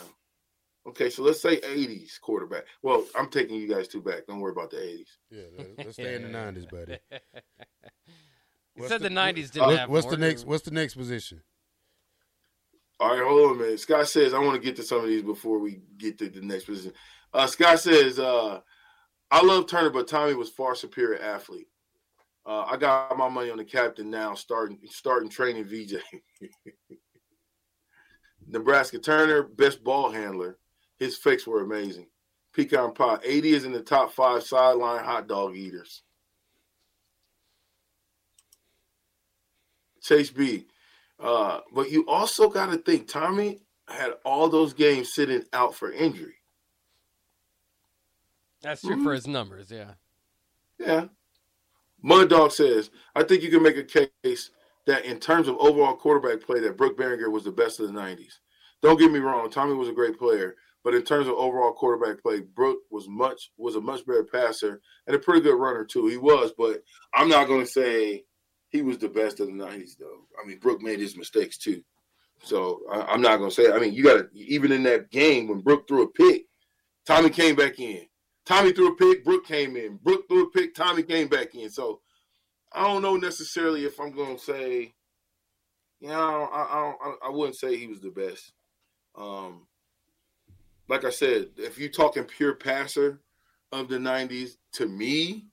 okay. 0.89 1.11
So 1.11 1.23
let's 1.23 1.41
say 1.43 1.59
'80s 1.61 2.21
quarterback. 2.21 2.65
Well, 2.83 3.05
I'm 3.17 3.29
taking 3.29 3.57
you 3.57 3.69
guys 3.69 3.89
two 3.89 4.01
back. 4.03 4.27
Don't 4.27 4.41
worry 4.41 4.53
about 4.53 4.71
the 4.71 4.77
'80s. 4.79 5.07
Yeah, 5.31 5.43
let- 5.59 5.79
let's 5.79 5.93
stay 5.95 6.15
in 6.15 6.23
the 6.23 6.29
nineties, 6.29 6.67
buddy. 6.67 6.99
You 8.75 8.85
What's 8.85 8.93
said 8.93 9.03
the, 9.03 9.11
the- 9.11 9.15
'90s 9.15 9.51
didn't 9.51 9.67
What- 9.67 9.79
have 9.79 9.91
what's 9.91 10.05
more. 10.07 10.13
the 10.13 10.17
next? 10.19 10.47
What's 10.47 10.65
the 10.65 10.71
next 10.71 10.95
position? 10.95 11.43
All 13.01 13.11
right, 13.11 13.23
hold 13.23 13.51
on 13.51 13.57
a 13.57 13.59
minute. 13.61 13.81
Scott 13.81 14.09
says 14.09 14.33
I 14.33 14.39
want 14.39 14.55
to 14.55 14.61
get 14.67 14.77
to 14.77 14.83
some 14.83 15.01
of 15.01 15.09
these 15.09 15.23
before 15.23 15.59
we 15.59 15.81
get 15.99 16.17
to 16.21 16.31
the 16.31 16.41
next 16.41 16.65
position. 16.65 16.93
Uh, 17.35 17.47
Scott 17.47 17.81
says 17.81 18.19
uh, 18.19 18.61
I 19.31 19.45
love 19.45 19.67
Turner, 19.67 19.91
but 19.91 20.09
Tommie 20.09 20.33
was 20.35 20.49
far 20.49 20.75
superior 20.75 21.21
athlete. 21.21 21.69
Uh, 22.47 22.63
I 22.63 22.77
got 22.79 23.15
my 23.19 23.29
money 23.29 23.51
on 23.51 23.59
the 23.59 23.65
captain 23.65 24.09
now, 24.11 24.33
starting 24.35 24.79
starting 24.87 25.29
training 25.29 25.65
VJ. 25.65 25.97
Nebraska 28.47 28.99
Turner, 28.99 29.43
best 29.43 29.85
ball 29.85 30.11
handler. 30.11 30.59
His 31.03 31.17
fakes 31.17 31.49
were 31.49 31.63
amazing. 31.63 32.07
Pecan 32.53 32.95
pie. 32.95 33.19
80 33.25 33.55
is 33.55 33.65
in 33.65 33.73
the 33.73 33.81
top 33.81 34.13
five 34.13 34.45
sideline 34.45 35.05
hot 35.05 35.27
dog 35.27 35.57
eaters. 35.57 36.03
Chase 40.01 40.31
B. 40.31 40.67
Uh, 41.19 41.59
but 41.75 41.91
you 41.91 42.07
also 42.07 42.49
got 42.49 42.71
to 42.71 42.79
think 42.79 43.09
Tommie 43.09 43.59
had 43.89 44.13
all 44.25 44.49
those 44.49 44.75
games 44.75 45.13
sitting 45.13 45.43
out 45.53 45.75
for 45.75 45.91
injury. 45.91 46.37
That's 48.61 48.83
true 48.83 49.03
for 49.03 49.13
his 49.13 49.27
numbers. 49.27 49.73
Yeah. 49.73 49.95
Yeah. 50.79 51.07
Mud 52.01 52.31
Dog 52.31 52.53
says, 52.53 52.91
I 53.17 53.25
think 53.25 53.43
you 53.43 53.51
can 53.51 53.63
make 53.63 53.77
a 53.77 54.09
case 54.23 54.51
that 54.87 55.05
in 55.05 55.19
terms 55.19 55.49
of 55.49 55.57
overall 55.59 55.97
quarterback 55.97 56.47
play, 56.47 56.61
that 56.61 56.77
Brook 56.77 56.97
Berringer 56.97 57.31
was 57.31 57.43
the 57.43 57.51
best 57.51 57.81
of 57.81 57.93
the 57.93 57.99
90s. 58.01 58.39
Don't 58.83 59.01
get 59.01 59.11
me 59.11 59.19
wrong, 59.19 59.51
Tommie 59.51 59.75
was 59.75 59.89
a 59.89 59.93
great 59.93 60.17
player, 60.17 60.57
but 60.85 60.95
in 60.95 61.03
terms 61.03 61.29
of 61.29 61.35
overall 61.35 61.73
quarterback 61.73 62.23
play, 62.23 62.41
Brook 62.41 62.79
was 62.91 63.09
much 63.09 63.51
was 63.57 63.77
a 63.77 63.81
much 63.81 64.05
better 64.07 64.25
passer 64.25 64.81
and 65.07 65.15
a 65.15 65.19
pretty 65.19 65.41
good 65.41 65.59
runner 65.59 65.85
too. 65.85 66.07
He 66.09 66.17
was, 66.17 66.53
but 66.57 66.83
I'm 67.15 67.29
not 67.29 67.47
going 67.47 67.65
to 67.65 67.71
say 67.71 68.25
he 68.71 68.83
was 68.83 68.99
the 68.99 69.09
best 69.09 69.41
of 69.41 69.47
the 69.47 69.53
90s 69.53 69.97
though. 69.99 70.27
I 70.43 70.47
mean, 70.47 70.59
Brook 70.59 70.83
made 70.83 70.99
his 70.99 71.17
mistakes 71.17 71.59
too. 71.59 71.83
So 72.43 72.81
I, 72.91 73.03
I'm 73.03 73.23
not 73.23 73.39
going 73.39 73.51
to 73.51 73.55
say. 73.55 73.71
I 73.71 73.79
mean, 73.79 73.95
you 73.95 74.03
got 74.03 74.15
to 74.15 74.29
even 74.35 74.73
in 74.73 74.83
that 74.85 75.11
game 75.11 75.49
when 75.49 75.61
Brook 75.61 75.87
threw 75.87 76.03
a 76.03 76.09
pick, 76.09 76.47
Tommie 77.07 77.31
came 77.31 77.55
back 77.55 77.79
in. 77.79 78.07
Tommie 78.45 78.73
threw 78.73 78.89
a 78.89 78.97
pick, 78.97 79.25
Brook 79.25 79.47
came 79.47 79.77
in. 79.77 79.99
Brook 80.03 80.25
threw 80.29 80.45
a 80.45 80.51
pick, 80.51 80.75
Tommie 80.75 81.05
came 81.05 81.29
back 81.29 81.55
in. 81.55 81.71
So 81.71 82.01
I 82.73 82.83
don't 82.85 83.03
know 83.03 83.17
necessarily 83.17 83.85
if 83.85 84.01
I'm 84.01 84.11
going 84.11 84.37
to 84.37 84.43
say, 84.43 84.95
you 86.01 86.09
know, 86.09 86.49
I, 86.53 86.63
I, 86.63 86.95
I, 87.01 87.15
I 87.27 87.31
wouldn't 87.31 87.57
say 87.57 87.77
he 87.77 87.87
was 87.87 88.01
the 88.01 88.11
best. 88.11 88.53
Um, 89.17 89.67
like 90.93 91.07
I 91.07 91.11
said, 91.11 91.49
if 91.57 91.79
you're 91.79 91.89
talking 91.89 92.25
pure 92.25 92.53
passer 92.53 93.19
of 93.73 93.89
the 93.89 93.97
90s, 93.97 94.59
to 94.75 94.87
me, 94.87 95.47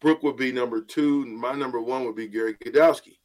Brook 0.00 0.22
would 0.22 0.38
be 0.38 0.50
number 0.50 0.80
two. 0.80 1.26
My 1.26 1.52
number 1.52 1.78
one 1.78 2.06
would 2.06 2.16
be 2.16 2.26
Gerry 2.26 2.54
Gdowski. 2.54 3.18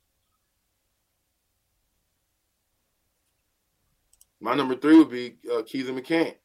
My 4.42 4.56
number 4.56 4.76
three 4.76 4.98
would 4.98 5.10
be 5.10 5.38
uh, 5.50 5.62
Keithen 5.62 5.98
McCant. 5.98 6.36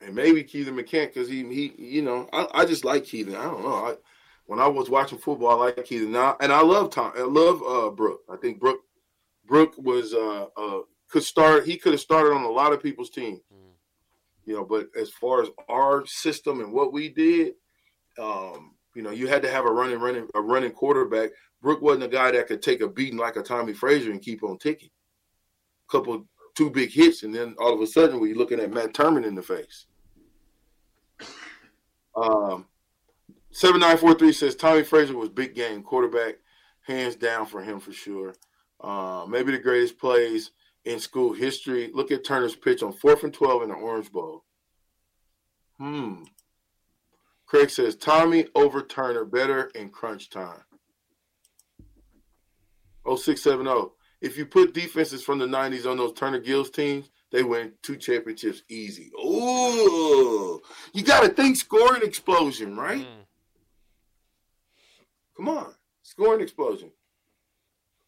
and 0.00 0.14
maybe 0.14 0.44
Keithen 0.44 0.80
McCant 0.80 1.08
because 1.08 1.28
he 1.28 1.42
he 1.52 1.74
you 1.78 2.02
know 2.02 2.28
I, 2.32 2.46
I 2.54 2.64
just 2.64 2.84
like 2.84 3.02
Keithen. 3.02 3.34
I 3.34 3.42
don't 3.42 3.64
know. 3.64 3.74
I 3.74 3.94
when 4.44 4.60
I 4.60 4.68
was 4.68 4.88
watching 4.88 5.18
football, 5.18 5.60
I 5.60 5.64
like 5.66 5.76
Keithen 5.78 6.10
now, 6.10 6.36
and 6.40 6.52
I 6.52 6.62
love 6.62 6.90
Tom. 6.90 7.12
I 7.16 7.22
love 7.22 7.60
uh, 7.64 7.90
Brook. 7.90 8.20
I 8.30 8.36
think 8.36 8.60
Brook 8.60 8.85
Brook 9.46 9.74
was 9.78 10.12
uh, 10.14 10.46
uh, 10.56 10.80
could 11.08 11.22
start. 11.22 11.66
He 11.66 11.76
could 11.76 11.92
have 11.92 12.00
started 12.00 12.32
on 12.32 12.42
a 12.42 12.50
lot 12.50 12.72
of 12.72 12.82
people's 12.82 13.10
team, 13.10 13.40
you 14.44 14.54
know. 14.54 14.64
But 14.64 14.88
as 14.98 15.10
far 15.10 15.42
as 15.42 15.48
our 15.68 16.04
system 16.06 16.60
and 16.60 16.72
what 16.72 16.92
we 16.92 17.08
did, 17.08 17.54
um, 18.18 18.74
you 18.94 19.02
know, 19.02 19.10
you 19.10 19.28
had 19.28 19.42
to 19.42 19.50
have 19.50 19.64
a 19.64 19.70
running 19.70 19.98
running 19.98 20.28
a 20.34 20.40
running 20.40 20.72
quarterback. 20.72 21.30
Brook 21.62 21.80
wasn't 21.82 22.04
a 22.04 22.08
guy 22.08 22.30
that 22.30 22.46
could 22.46 22.62
take 22.62 22.80
a 22.80 22.88
beating 22.88 23.18
like 23.18 23.36
a 23.36 23.42
Tommie 23.42 23.72
Frazier 23.72 24.10
and 24.10 24.22
keep 24.22 24.42
on 24.42 24.58
ticking. 24.58 24.90
A 25.88 25.92
couple 25.92 26.26
two 26.54 26.70
big 26.70 26.90
hits, 26.90 27.22
and 27.22 27.34
then 27.34 27.54
all 27.58 27.74
of 27.74 27.80
a 27.80 27.86
sudden 27.86 28.20
we're 28.20 28.34
looking 28.34 28.60
at 28.60 28.72
Matt 28.72 28.94
Turman 28.94 29.26
in 29.26 29.34
the 29.34 29.42
face. 29.42 29.86
Um, 32.16 32.66
seven 33.50 33.80
nine 33.80 33.98
four 33.98 34.14
three 34.14 34.32
says 34.32 34.56
Tommie 34.56 34.82
Frazier 34.82 35.16
was 35.16 35.28
big 35.28 35.54
game 35.54 35.82
quarterback, 35.82 36.36
hands 36.82 37.14
down 37.14 37.46
for 37.46 37.62
him 37.62 37.78
for 37.78 37.92
sure. 37.92 38.34
Uh, 38.80 39.26
maybe 39.28 39.52
the 39.52 39.58
greatest 39.58 39.98
plays 39.98 40.50
in 40.84 41.00
school 41.00 41.32
history. 41.32 41.90
Look 41.92 42.10
at 42.10 42.24
Turner's 42.24 42.56
pitch 42.56 42.82
on 42.82 42.92
fourth 42.92 43.24
and 43.24 43.32
twelve 43.32 43.62
in 43.62 43.70
the 43.70 43.74
Orange 43.74 44.12
Bowl. 44.12 44.44
Hmm. 45.78 46.24
Craig 47.46 47.70
says 47.70 47.96
Tommie 47.96 48.48
over 48.54 48.82
Turner 48.82 49.24
better 49.24 49.70
in 49.74 49.90
crunch 49.90 50.30
time. 50.30 50.62
0670. 53.06 53.92
If 54.20 54.36
you 54.36 54.46
put 54.46 54.74
defenses 54.74 55.22
from 55.22 55.38
the 55.38 55.46
90s 55.46 55.88
on 55.88 55.96
those 55.96 56.12
Turner 56.14 56.40
Gills 56.40 56.70
teams, 56.70 57.10
they 57.30 57.42
win 57.42 57.72
two 57.82 57.96
championships 57.96 58.62
easy. 58.68 59.10
Oh, 59.16 60.60
you 60.92 61.02
got 61.02 61.22
to 61.22 61.28
think 61.28 61.56
scoring 61.56 62.02
explosion, 62.02 62.76
right? 62.76 63.06
Mm. 63.06 63.26
Come 65.36 65.48
on, 65.48 65.74
scoring 66.02 66.40
explosion. 66.40 66.90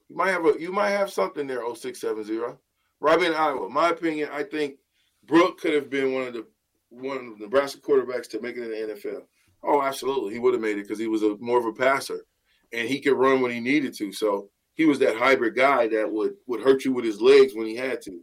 You 0.08 0.16
might 0.16 0.30
have 0.30 0.46
a 0.46 0.54
you 0.58 0.72
might 0.72 0.90
have 0.90 1.10
something 1.10 1.46
there. 1.46 1.60
0670. 1.60 2.56
Robin 3.00 3.34
Iowa. 3.34 3.68
My 3.68 3.90
opinion, 3.90 4.30
I 4.32 4.42
think 4.42 4.76
Brook 5.24 5.60
could 5.60 5.74
have 5.74 5.90
been 5.90 6.14
one 6.14 6.28
of 6.28 6.34
the 6.34 6.46
one 6.90 7.16
of 7.16 7.38
the 7.38 7.44
Nebraska 7.44 7.80
quarterbacks 7.80 8.28
to 8.30 8.40
make 8.40 8.56
it 8.56 8.64
in 8.64 8.88
the 8.88 8.94
NFL. 8.94 9.22
Oh, 9.62 9.82
absolutely, 9.82 10.32
he 10.32 10.38
would 10.38 10.54
have 10.54 10.62
made 10.62 10.78
it 10.78 10.82
because 10.82 10.98
he 10.98 11.08
was 11.08 11.22
a 11.22 11.36
more 11.38 11.58
of 11.58 11.66
a 11.66 11.72
passer, 11.72 12.24
and 12.72 12.88
he 12.88 13.00
could 13.00 13.14
run 13.14 13.40
when 13.40 13.50
he 13.50 13.60
needed 13.60 13.94
to. 13.98 14.12
So 14.12 14.48
he 14.74 14.84
was 14.86 14.98
that 15.00 15.16
hybrid 15.16 15.54
guy 15.54 15.88
that 15.88 16.10
would 16.10 16.34
would 16.46 16.62
hurt 16.62 16.84
you 16.84 16.92
with 16.92 17.04
his 17.04 17.20
legs 17.20 17.52
when 17.54 17.66
he 17.66 17.76
had 17.76 18.00
to. 18.02 18.20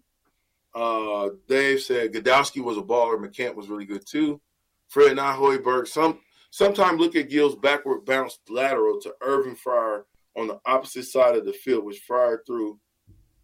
Uh, 0.73 1.29
Dave 1.47 1.81
said 1.81 2.13
Gdowski 2.13 2.63
was 2.63 2.77
a 2.77 2.81
baller. 2.81 3.17
McCant 3.17 3.55
was 3.55 3.69
really 3.69 3.85
good 3.85 4.05
too. 4.05 4.41
Fred 4.87 5.17
Nahoyberg. 5.17 5.87
Some 5.87 6.19
sometimes 6.49 6.99
look 6.99 7.15
at 7.15 7.29
Gill's 7.29 7.55
backward 7.55 8.05
bounce 8.05 8.39
lateral 8.49 8.99
to 9.01 9.13
Irvin 9.21 9.55
Fryar 9.55 10.03
on 10.35 10.47
the 10.47 10.59
opposite 10.65 11.05
side 11.05 11.35
of 11.35 11.45
the 11.45 11.53
field, 11.53 11.85
which 11.85 11.99
fired 11.99 12.41
through 12.45 12.79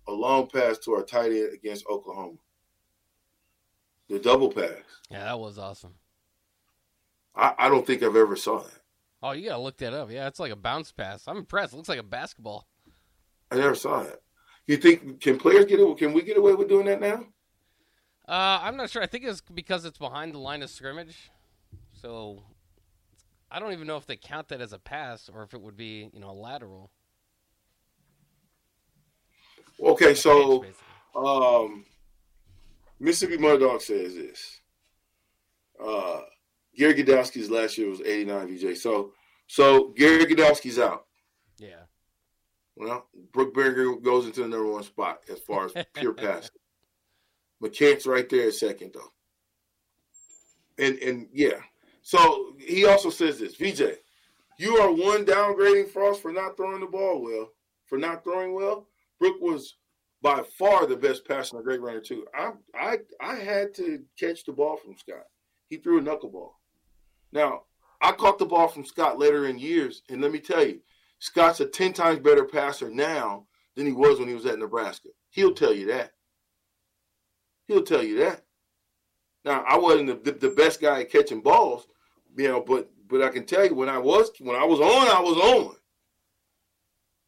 a 0.08 0.12
long 0.12 0.48
pass 0.48 0.78
to 0.80 0.94
our 0.94 1.04
tight 1.04 1.32
end 1.32 1.54
against 1.54 1.86
Oklahoma. 1.90 2.38
The 4.10 4.20
double 4.20 4.52
pass. 4.52 4.74
Yeah, 5.10 5.24
that 5.24 5.40
was 5.40 5.58
awesome. 5.58 5.94
I, 7.36 7.54
I 7.58 7.70
don't 7.70 7.88
think 7.88 8.04
I've 8.04 8.16
ever 8.16 8.36
saw 8.36 8.60
that. 8.60 8.80
Oh, 9.24 9.32
you 9.32 9.50
gotta 9.50 9.62
look 9.62 9.78
that 9.78 9.94
up. 9.94 10.12
Yeah, 10.12 10.28
it's 10.28 10.40
like 10.40 10.52
a 10.52 10.58
bounce 10.58 10.92
pass. 10.92 11.28
I'm 11.28 11.38
impressed. 11.38 11.74
It 11.74 11.78
looks 11.78 11.90
like 11.90 12.00
a 12.00 12.04
basketball. 12.04 12.68
I 13.52 13.56
never 13.56 13.76
saw 13.76 14.04
that. 14.04 14.20
You 14.68 14.78
think 14.78 15.22
can 15.22 15.38
players 15.38 15.66
get 15.66 15.80
it? 15.80 15.98
Can 15.98 16.14
we 16.14 16.22
get 16.24 16.38
away 16.38 16.54
with 16.56 16.70
doing 16.70 16.86
that 16.88 17.02
now? 17.02 17.26
Uh, 18.28 18.60
I'm 18.62 18.78
not 18.78 18.90
sure. 18.90 19.02
I 19.02 19.08
think 19.08 19.26
it's 19.26 19.42
because 19.42 19.86
it's 19.86 19.98
behind 19.98 20.34
the 20.34 20.40
line 20.40 20.64
of 20.64 20.70
scrimmage. 20.70 21.32
So 21.94 22.44
I 23.52 23.60
don't 23.60 23.74
even 23.74 23.86
know 23.86 23.98
if 23.98 24.06
they 24.06 24.16
count 24.16 24.48
that 24.48 24.62
as 24.62 24.72
a 24.72 24.80
pass 24.80 25.30
or 25.32 25.44
if 25.44 25.54
it 25.54 25.62
would 25.62 25.76
be, 25.76 26.10
you 26.14 26.20
know, 26.20 26.30
a 26.30 26.34
lateral. 26.34 26.90
Okay, 29.84 30.14
so 30.14 30.64
um, 31.16 31.86
Mississippi 33.00 33.38
Mud 33.38 33.60
Dog 33.60 33.82
says 33.82 34.16
this. 34.16 34.62
Uh, 35.84 36.22
Gerry 36.78 36.94
Gdowski's 36.94 37.50
last 37.50 37.78
year 37.78 37.90
was 37.90 38.02
89 38.02 38.58
VJ. 38.58 38.78
So 38.78 39.14
so 39.48 39.94
Gerry 39.98 40.26
Gdowski's 40.26 40.80
out. 40.80 41.08
Yeah. 41.58 41.84
Well, 42.76 43.08
Brooke 43.34 43.54
Berger 43.54 43.96
goes 43.98 44.26
into 44.26 44.42
the 44.42 44.48
number 44.48 44.72
one 44.72 44.84
spot 44.84 45.20
as 45.30 45.40
far 45.40 45.66
as 45.66 45.74
pure 45.94 46.14
passing. 46.14 46.52
McCant's 47.62 48.06
right 48.06 48.28
there 48.30 48.48
at 48.48 48.54
second 48.54 48.94
though. 48.94 49.12
And 50.84 50.98
and 51.00 51.28
yeah. 51.34 51.60
So 52.02 52.56
he 52.60 52.86
also 52.86 53.10
says 53.10 53.40
this, 53.40 53.56
VJ, 53.56 53.98
you 54.58 54.78
are 54.78 54.92
one 54.92 55.26
downgrading 55.26 55.90
Frost 55.90 56.22
for 56.22 56.32
not 56.32 56.58
throwing 56.58 56.82
the 56.82 56.88
ball 56.88 57.22
well, 57.22 57.50
for 57.86 57.98
not 57.98 58.24
throwing 58.24 58.54
well. 58.54 58.88
Brook 59.20 59.38
was 59.40 59.76
by 60.22 60.44
far 60.58 60.86
the 60.86 60.96
best 60.96 61.28
passer 61.28 61.60
a 61.60 61.64
great 61.64 61.82
runner 61.82 62.00
too. 62.00 62.26
I 62.36 62.52
I 62.76 62.98
I 63.20 63.36
had 63.36 63.74
to 63.76 64.04
catch 64.20 64.46
the 64.46 64.52
ball 64.52 64.78
from 64.78 64.96
Scott. 64.98 65.26
He 65.70 65.78
threw 65.78 66.00
a 66.00 66.02
knuckleball. 66.02 66.52
Now 67.32 67.64
I 68.02 68.12
caught 68.12 68.40
the 68.40 68.46
ball 68.46 68.68
from 68.68 68.86
Scott 68.86 69.20
later 69.20 69.48
in 69.48 69.60
years, 69.60 70.02
and 70.10 70.22
let 70.22 70.32
me 70.32 70.40
tell 70.40 70.66
you, 70.66 70.82
Scott's 71.20 71.60
a 71.60 71.66
ten 71.66 71.94
times 71.94 72.20
better 72.20 72.46
passer 72.46 72.90
now 72.90 73.46
than 73.76 73.86
he 73.86 73.92
was 73.92 74.20
when 74.20 74.28
he 74.28 74.34
was 74.34 74.46
at 74.46 74.60
Nebraska. 74.60 75.10
He'll 75.30 75.54
tell 75.54 75.74
you 75.74 75.88
that. 75.88 76.12
He'll 77.68 77.84
tell 77.84 78.04
you 78.04 78.20
that. 78.20 78.44
Now 79.44 79.64
I 79.68 79.78
wasn't 79.78 80.24
the, 80.24 80.32
the, 80.32 80.50
best 80.50 80.82
guy 80.82 81.02
at 81.02 81.12
catching 81.12 81.42
balls, 81.42 81.88
you 82.38 82.48
know, 82.48 82.62
but 82.62 82.90
but 83.08 83.24
I 83.24 83.30
can 83.30 83.46
tell 83.46 83.66
you 83.66 83.76
when 83.76 83.90
I 83.90 83.98
was 83.98 84.32
when 84.40 84.56
I 84.56 84.66
was 84.66 84.80
on, 84.80 85.08
I 85.08 85.20
was 85.20 85.38
on. 85.38 85.76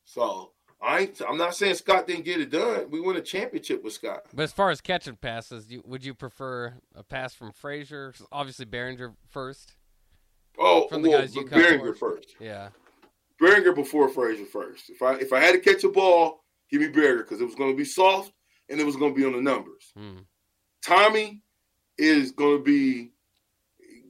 So 0.06 0.52
I 0.84 0.99
ain't, 0.99 1.21
I'm 1.28 1.38
not 1.38 1.56
saying 1.56 1.76
Scott 1.76 2.08
didn't 2.08 2.26
get 2.26 2.41
it 2.41 2.52
done. 2.52 2.89
We 2.91 2.99
won 2.99 3.15
a 3.15 3.21
championship 3.21 3.84
with 3.84 3.93
Scott. 3.93 4.26
But 4.34 4.43
as 4.43 4.52
far 4.52 4.69
as 4.69 4.82
catching 4.82 5.15
passes, 5.15 5.71
you, 5.71 5.82
would 5.86 6.04
you 6.04 6.13
prefer 6.13 6.73
a 6.93 7.04
pass 7.04 7.34
from 7.34 7.54
Frazier? 7.54 8.13
Obviously, 8.32 8.65
Berringer 8.65 9.13
first. 9.30 9.76
Oh, 10.60 10.88
from 10.89 11.02
the 11.02 11.10
well, 11.10 11.21
guys 11.21 11.36
you 11.36 11.45
Berringer 11.45 11.97
first. 11.97 12.36
Yeah. 12.39 12.69
Berringer 13.41 13.73
before 13.73 14.10
Frazier 14.10 14.45
first. 14.45 14.89
If 14.89 15.02
I 15.02 15.15
if 15.15 15.34
I 15.34 15.39
had 15.39 15.54
to 15.54 15.60
catch 15.60 15.84
a 15.84 15.89
ball, 15.89 16.43
give 16.69 16.82
me 16.82 16.88
Berringer 16.89 17.19
because 17.19 17.41
it 17.41 17.45
was 17.45 17.56
going 17.56 17.71
to 17.71 17.78
be 17.78 17.86
soft 17.86 18.34
and 18.69 18.80
it 18.80 18.86
was 18.86 18.95
going 18.95 19.13
to 19.13 19.19
be 19.19 19.26
on 19.26 19.34
the 19.34 19.41
numbers. 19.41 19.91
Hmm. 19.97 20.19
Tommie 20.86 21.41
is 21.97 22.32
going 22.32 22.58
to 22.58 22.63
be. 22.63 23.12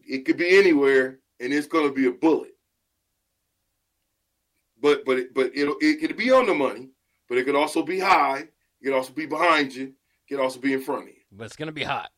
It 0.06 0.26
could 0.26 0.38
be 0.38 0.58
anywhere, 0.58 1.20
and 1.40 1.54
it's 1.54 1.68
going 1.68 1.88
to 1.88 1.94
be 1.94 2.08
a 2.08 2.12
bullet. 2.12 2.56
But 4.82 5.06
but 5.06 5.18
it, 5.18 5.34
but 5.34 5.52
it'll 5.56 5.78
it 5.80 6.00
could 6.00 6.18
be 6.18 6.32
on 6.32 6.46
the 6.46 6.54
money, 6.54 6.90
but 7.30 7.38
it 7.38 7.46
could 7.46 7.56
also 7.56 7.84
be 7.84 8.00
high. 8.00 8.40
It 8.40 8.86
could 8.86 8.94
also 8.94 9.14
be 9.14 9.26
behind 9.26 9.74
you. 9.74 9.86
It 9.86 10.30
could 10.30 10.42
also 10.42 10.60
be 10.60 10.74
in 10.74 10.82
front 10.82 11.04
of 11.04 11.08
you. 11.10 11.22
But 11.32 11.46
it's 11.46 11.56
gonna 11.56 11.72
be 11.72 11.84
hot. 11.84 12.10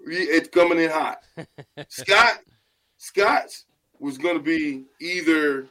It's 0.00 0.48
coming 0.48 0.78
in 0.78 0.90
hot. 0.90 1.22
Scott 1.88 2.40
Scott's 2.98 3.64
was 4.00 4.18
going 4.18 4.36
to 4.36 4.42
be 4.42 4.84
either 5.00 5.68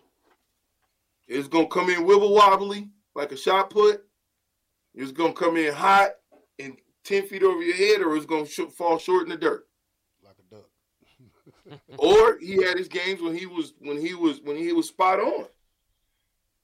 it's 1.28 1.48
going 1.48 1.66
to 1.66 1.74
come 1.74 1.90
in 1.90 2.04
wibble 2.04 2.34
wobbly 2.34 2.90
like 3.16 3.32
a 3.32 3.38
shot 3.38 3.70
put. 3.70 4.04
It's 4.96 5.12
going 5.12 5.34
to 5.34 5.40
come 5.40 5.58
in 5.58 5.74
hot 5.74 6.12
and 7.08 7.22
ten 7.22 7.28
feet 7.28 7.44
over 7.44 7.62
your 7.62 7.76
head, 7.76 8.02
or 8.02 8.16
it's 8.16 8.26
going 8.26 8.46
to 8.46 8.52
sh- 8.52 8.74
fall 8.74 8.98
short 8.98 9.24
in 9.24 9.30
the 9.30 9.38
dirt. 9.38 9.68
Like 10.24 10.36
a 10.40 10.56
duck. 10.56 11.80
or 11.98 12.38
he 12.40 12.64
had 12.64 12.78
his 12.78 12.88
games 12.88 13.22
when 13.22 13.36
he 13.36 13.46
was 13.46 13.74
when 13.80 14.00
he 14.00 14.14
was 14.14 14.42
when 14.42 14.58
he 14.58 14.74
was 14.74 14.88
spot 14.88 15.20
on. 15.20 15.46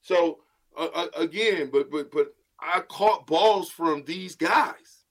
So 0.01 0.39
uh, 0.77 0.87
uh, 0.93 1.07
again, 1.15 1.69
but 1.71 1.89
but 1.91 2.11
but 2.11 2.33
I 2.59 2.81
caught 2.81 3.27
balls 3.27 3.69
from 3.69 4.03
these 4.05 4.35
guys. 4.35 5.05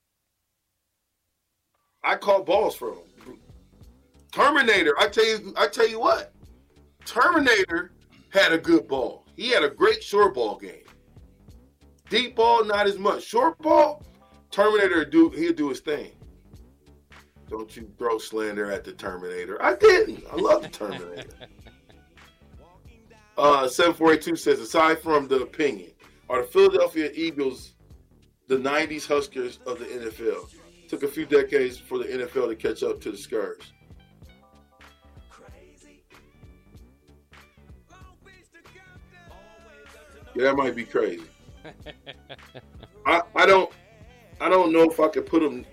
I 2.05 2.17
caught 2.17 2.47
balls 2.47 2.75
from 2.75 2.97
them. 2.97 3.39
Terminator. 4.33 4.95
I 4.99 5.09
tell 5.09 5.27
you, 5.27 5.55
I 5.57 5.69
tell 5.69 5.89
you 5.89 6.01
what. 6.01 6.33
Terminator 7.05 7.93
had 8.31 8.53
a 8.53 8.59
good 8.59 8.89
ball. 8.89 9.27
He 9.37 9.51
had 9.51 9.63
a 9.63 9.69
great 9.69 10.03
short 10.03 10.35
ball 10.35 10.57
game. 10.57 10.85
Deep 12.09 12.37
ball, 12.37 12.65
not 12.65 12.87
as 12.87 12.99
much. 12.99 13.23
Short 13.23 13.59
ball, 13.59 14.03
Terminator 14.53 15.05
do 15.05 15.31
he'll 15.31 15.53
do 15.53 15.71
his 15.71 15.81
thing. 15.81 16.13
Don't 17.49 17.75
you 17.77 17.91
throw 17.99 18.19
slander 18.19 18.71
at 18.71 18.85
the 18.85 18.93
Terminator. 18.93 19.61
I 19.63 19.75
didn't. 19.75 20.25
I 20.31 20.37
love 20.37 20.63
the 20.63 20.69
Terminator. 20.69 21.29
Uh, 23.39 23.67
7482 23.67 24.37
says, 24.37 24.61
aside 24.61 25.01
from 25.01 25.27
the 25.27 25.41
opinion, 25.41 25.91
are 26.29 26.43
the 26.43 26.49
Philadelphia 26.49 27.11
Eagles 27.15 27.73
the 28.47 28.59
90s 28.59 29.07
Huskers 29.07 29.59
of 29.67 29.79
the 29.79 29.87
NFL? 29.87 30.51
Took 30.87 31.03
a 31.03 31.09
few 31.09 31.25
decades 31.25 31.79
for 31.79 31.97
the 31.97 32.05
NFL 32.05 32.51
to 32.51 32.55
catch 32.55 32.83
up 32.83 33.01
to 33.01 33.11
the 33.11 33.17
Scurs. 33.17 33.73
Yeah, 40.35 40.45
that 40.45 40.57
might 40.57 40.77
be 40.77 40.85
crazy. 40.85 41.25
I, 43.07 43.23
I 43.35 43.47
don't 43.47 43.73
I 44.43 44.49
don't 44.49 44.73
know 44.73 44.83
if 44.91 44.99
I 44.99 45.07
could 45.07 45.25
put 45.25 45.41
them. 45.41 45.65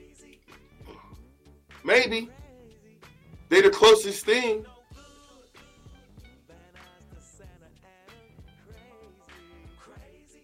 Maybe 1.84 2.30
they 3.50 3.62
the 3.62 3.72
closest 3.72 4.28
thing. 4.28 4.64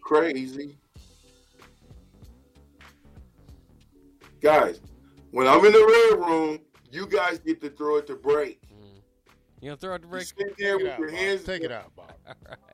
Crazy. 0.02 0.76
Guys, 4.42 4.82
when 5.30 5.48
I'm 5.48 5.64
in 5.64 5.72
the 5.72 6.16
red 6.18 6.28
room, 6.28 6.60
you 6.92 7.06
guys 7.06 7.38
get 7.38 7.62
to 7.62 7.70
throw 7.70 7.98
it 7.98 8.08
to 8.08 8.16
break. 8.16 8.60
Mm-hmm. 8.64 8.98
You 9.62 9.70
gonna 9.70 9.78
throw 9.78 9.94
it 9.94 10.02
to 10.02 10.08
break? 10.08 10.26
Sit 10.26 10.58
there 10.58 10.80
with 10.80 10.98
your 10.98 11.12
hands. 11.12 11.44
Take 11.44 11.62
it 11.62 11.72
out, 11.72 11.96
Bob. 11.96 12.12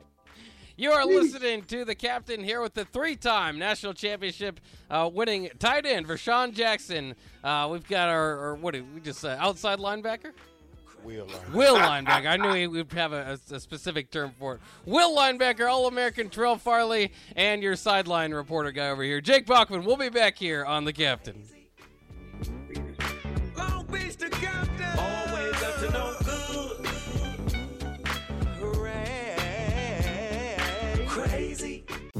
All 0.79 0.97
right. 0.97 1.05
You 1.05 1.15
are 1.17 1.21
listening 1.21 1.63
to 1.63 1.85
the 1.85 1.95
captain 1.95 2.43
here 2.43 2.61
with 2.61 2.73
the 2.73 2.85
three-time 2.85 3.59
national 3.59 3.93
championship 3.93 4.59
uh, 4.89 5.09
winning 5.11 5.49
tight 5.59 5.85
end 5.85 6.07
Vershan 6.07 6.53
Jackson. 6.53 7.15
Uh, 7.43 7.67
we've 7.71 7.87
got 7.87 8.09
our, 8.09 8.37
our 8.37 8.55
what 8.55 8.73
did 8.73 8.93
we 8.93 9.01
just 9.01 9.23
uh, 9.25 9.35
outside 9.39 9.79
linebacker? 9.79 10.31
Will 11.03 11.25
linebacker. 11.25 11.53
Will 11.53 11.75
linebacker. 11.77 12.27
I 12.27 12.37
knew 12.37 12.53
he 12.53 12.67
would 12.67 12.91
have 12.93 13.11
a, 13.11 13.39
a, 13.51 13.55
a 13.55 13.59
specific 13.59 14.11
term 14.11 14.33
for 14.39 14.55
it. 14.55 14.61
Will 14.85 15.15
linebacker, 15.17 15.69
All 15.69 15.87
American 15.87 16.29
Terrell 16.29 16.57
Farley, 16.57 17.11
and 17.35 17.63
your 17.63 17.75
sideline 17.75 18.33
reporter 18.33 18.71
guy 18.71 18.89
over 18.89 19.03
here, 19.03 19.19
Jake 19.19 19.47
Bachman. 19.47 19.83
We'll 19.83 19.97
be 19.97 20.09
back 20.09 20.37
here 20.37 20.63
on 20.63 20.85
the 20.85 20.93
captain. 20.93 21.43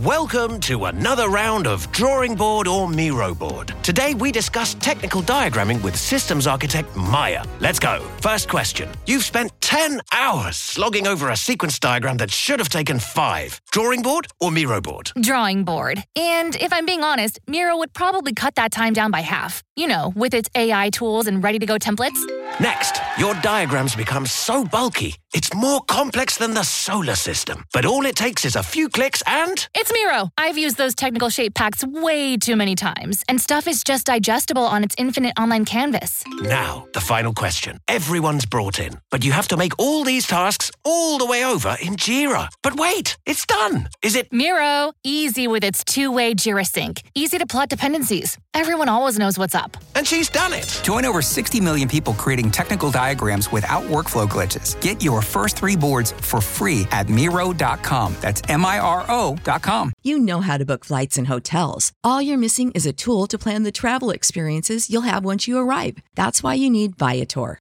Welcome 0.01 0.59
to 0.61 0.85
another 0.85 1.29
round 1.29 1.67
of 1.67 1.91
Drawing 1.91 2.33
Board 2.33 2.67
or 2.67 2.89
Miro 2.89 3.35
Board. 3.35 3.75
Today 3.83 4.15
we 4.15 4.31
discuss 4.31 4.73
technical 4.73 5.21
diagramming 5.21 5.83
with 5.83 5.95
systems 5.95 6.47
architect 6.47 6.95
Maya. 6.95 7.45
Let's 7.59 7.77
go. 7.77 8.01
First 8.19 8.49
question. 8.49 8.89
You've 9.05 9.23
spent 9.23 9.51
10 9.61 10.01
hours 10.11 10.57
slogging 10.57 11.05
over 11.05 11.29
a 11.29 11.37
sequence 11.37 11.77
diagram 11.77 12.17
that 12.17 12.31
should 12.31 12.57
have 12.57 12.69
taken 12.69 12.97
five. 12.97 13.61
Drawing 13.71 14.01
board 14.01 14.25
or 14.39 14.49
Miro 14.49 14.81
board? 14.81 15.11
Drawing 15.21 15.65
board. 15.65 16.03
And 16.15 16.55
if 16.55 16.73
I'm 16.73 16.87
being 16.87 17.03
honest, 17.03 17.39
Miro 17.45 17.77
would 17.77 17.93
probably 17.93 18.33
cut 18.33 18.55
that 18.55 18.71
time 18.71 18.93
down 18.93 19.11
by 19.11 19.19
half. 19.19 19.61
You 19.75 19.87
know, 19.87 20.13
with 20.15 20.33
its 20.33 20.49
AI 20.55 20.89
tools 20.89 21.27
and 21.27 21.43
ready 21.43 21.59
to 21.59 21.67
go 21.67 21.77
templates. 21.77 22.19
Next, 22.59 23.01
your 23.17 23.33
diagrams 23.35 23.95
become 23.95 24.25
so 24.25 24.63
bulky, 24.63 25.15
it's 25.33 25.53
more 25.53 25.81
complex 25.81 26.37
than 26.37 26.53
the 26.53 26.63
solar 26.63 27.15
system. 27.15 27.63
But 27.73 27.85
all 27.85 28.05
it 28.05 28.15
takes 28.15 28.45
is 28.45 28.55
a 28.55 28.61
few 28.61 28.89
clicks 28.89 29.23
and. 29.25 29.67
It's 29.73 29.91
Miro. 29.91 30.29
I've 30.37 30.57
used 30.57 30.77
those 30.77 30.93
technical 30.93 31.29
shape 31.29 31.55
packs 31.55 31.83
way 31.83 32.37
too 32.37 32.55
many 32.55 32.75
times, 32.75 33.23
and 33.27 33.39
stuff 33.41 33.67
is 33.67 33.83
just 33.83 34.05
digestible 34.05 34.63
on 34.63 34.83
its 34.83 34.93
infinite 34.97 35.33
online 35.39 35.65
canvas. 35.65 36.23
Now, 36.41 36.87
the 36.93 37.01
final 37.01 37.33
question. 37.33 37.79
Everyone's 37.87 38.45
brought 38.45 38.79
in, 38.79 38.99
but 39.09 39.23
you 39.25 39.31
have 39.31 39.47
to 39.47 39.57
make 39.57 39.73
all 39.79 40.03
these 40.03 40.27
tasks 40.27 40.71
all 40.83 41.17
the 41.17 41.25
way 41.25 41.43
over 41.45 41.77
in 41.81 41.95
Jira. 41.95 42.49
But 42.61 42.75
wait, 42.75 43.17
it's 43.25 43.45
done. 43.45 43.89
Is 44.03 44.15
it? 44.15 44.31
Miro, 44.31 44.91
easy 45.03 45.47
with 45.47 45.63
its 45.63 45.83
two 45.83 46.11
way 46.11 46.35
Jira 46.35 46.67
sync. 46.67 47.01
Easy 47.15 47.37
to 47.39 47.47
plot 47.47 47.69
dependencies. 47.69 48.37
Everyone 48.53 48.89
always 48.89 49.17
knows 49.17 49.39
what's 49.39 49.55
up. 49.55 49.77
And 49.95 50.05
she's 50.05 50.29
done 50.29 50.53
it. 50.53 50.81
Join 50.83 51.05
over 51.05 51.21
60 51.21 51.59
million 51.61 51.87
people 51.89 52.13
creating 52.13 52.51
technical 52.51 52.91
diagrams 52.91 53.51
without 53.51 53.83
workflow 53.83 54.27
glitches. 54.27 54.79
Get 54.81 55.03
your 55.03 55.21
first 55.21 55.57
three 55.57 55.75
boards 55.75 56.11
for 56.11 56.41
free 56.41 56.87
at 56.91 57.09
Miro.com. 57.09 58.15
That's 58.21 58.41
M 58.49 58.65
I 58.65 58.79
R 58.79 59.05
O.com. 59.07 59.93
You 60.03 60.19
know 60.19 60.41
how 60.41 60.57
to 60.57 60.65
book 60.65 60.85
flights 60.85 61.17
and 61.17 61.27
hotels. 61.27 61.91
All 62.03 62.21
you're 62.21 62.37
missing 62.37 62.71
is 62.71 62.85
a 62.85 62.93
tool 62.93 63.27
to 63.27 63.37
plan 63.37 63.63
the 63.63 63.71
travel 63.71 64.11
experiences 64.11 64.89
you'll 64.89 65.01
have 65.03 65.25
once 65.25 65.47
you 65.47 65.57
arrive. 65.57 65.97
That's 66.15 66.43
why 66.43 66.53
you 66.55 66.69
need 66.69 66.97
Viator. 66.97 67.60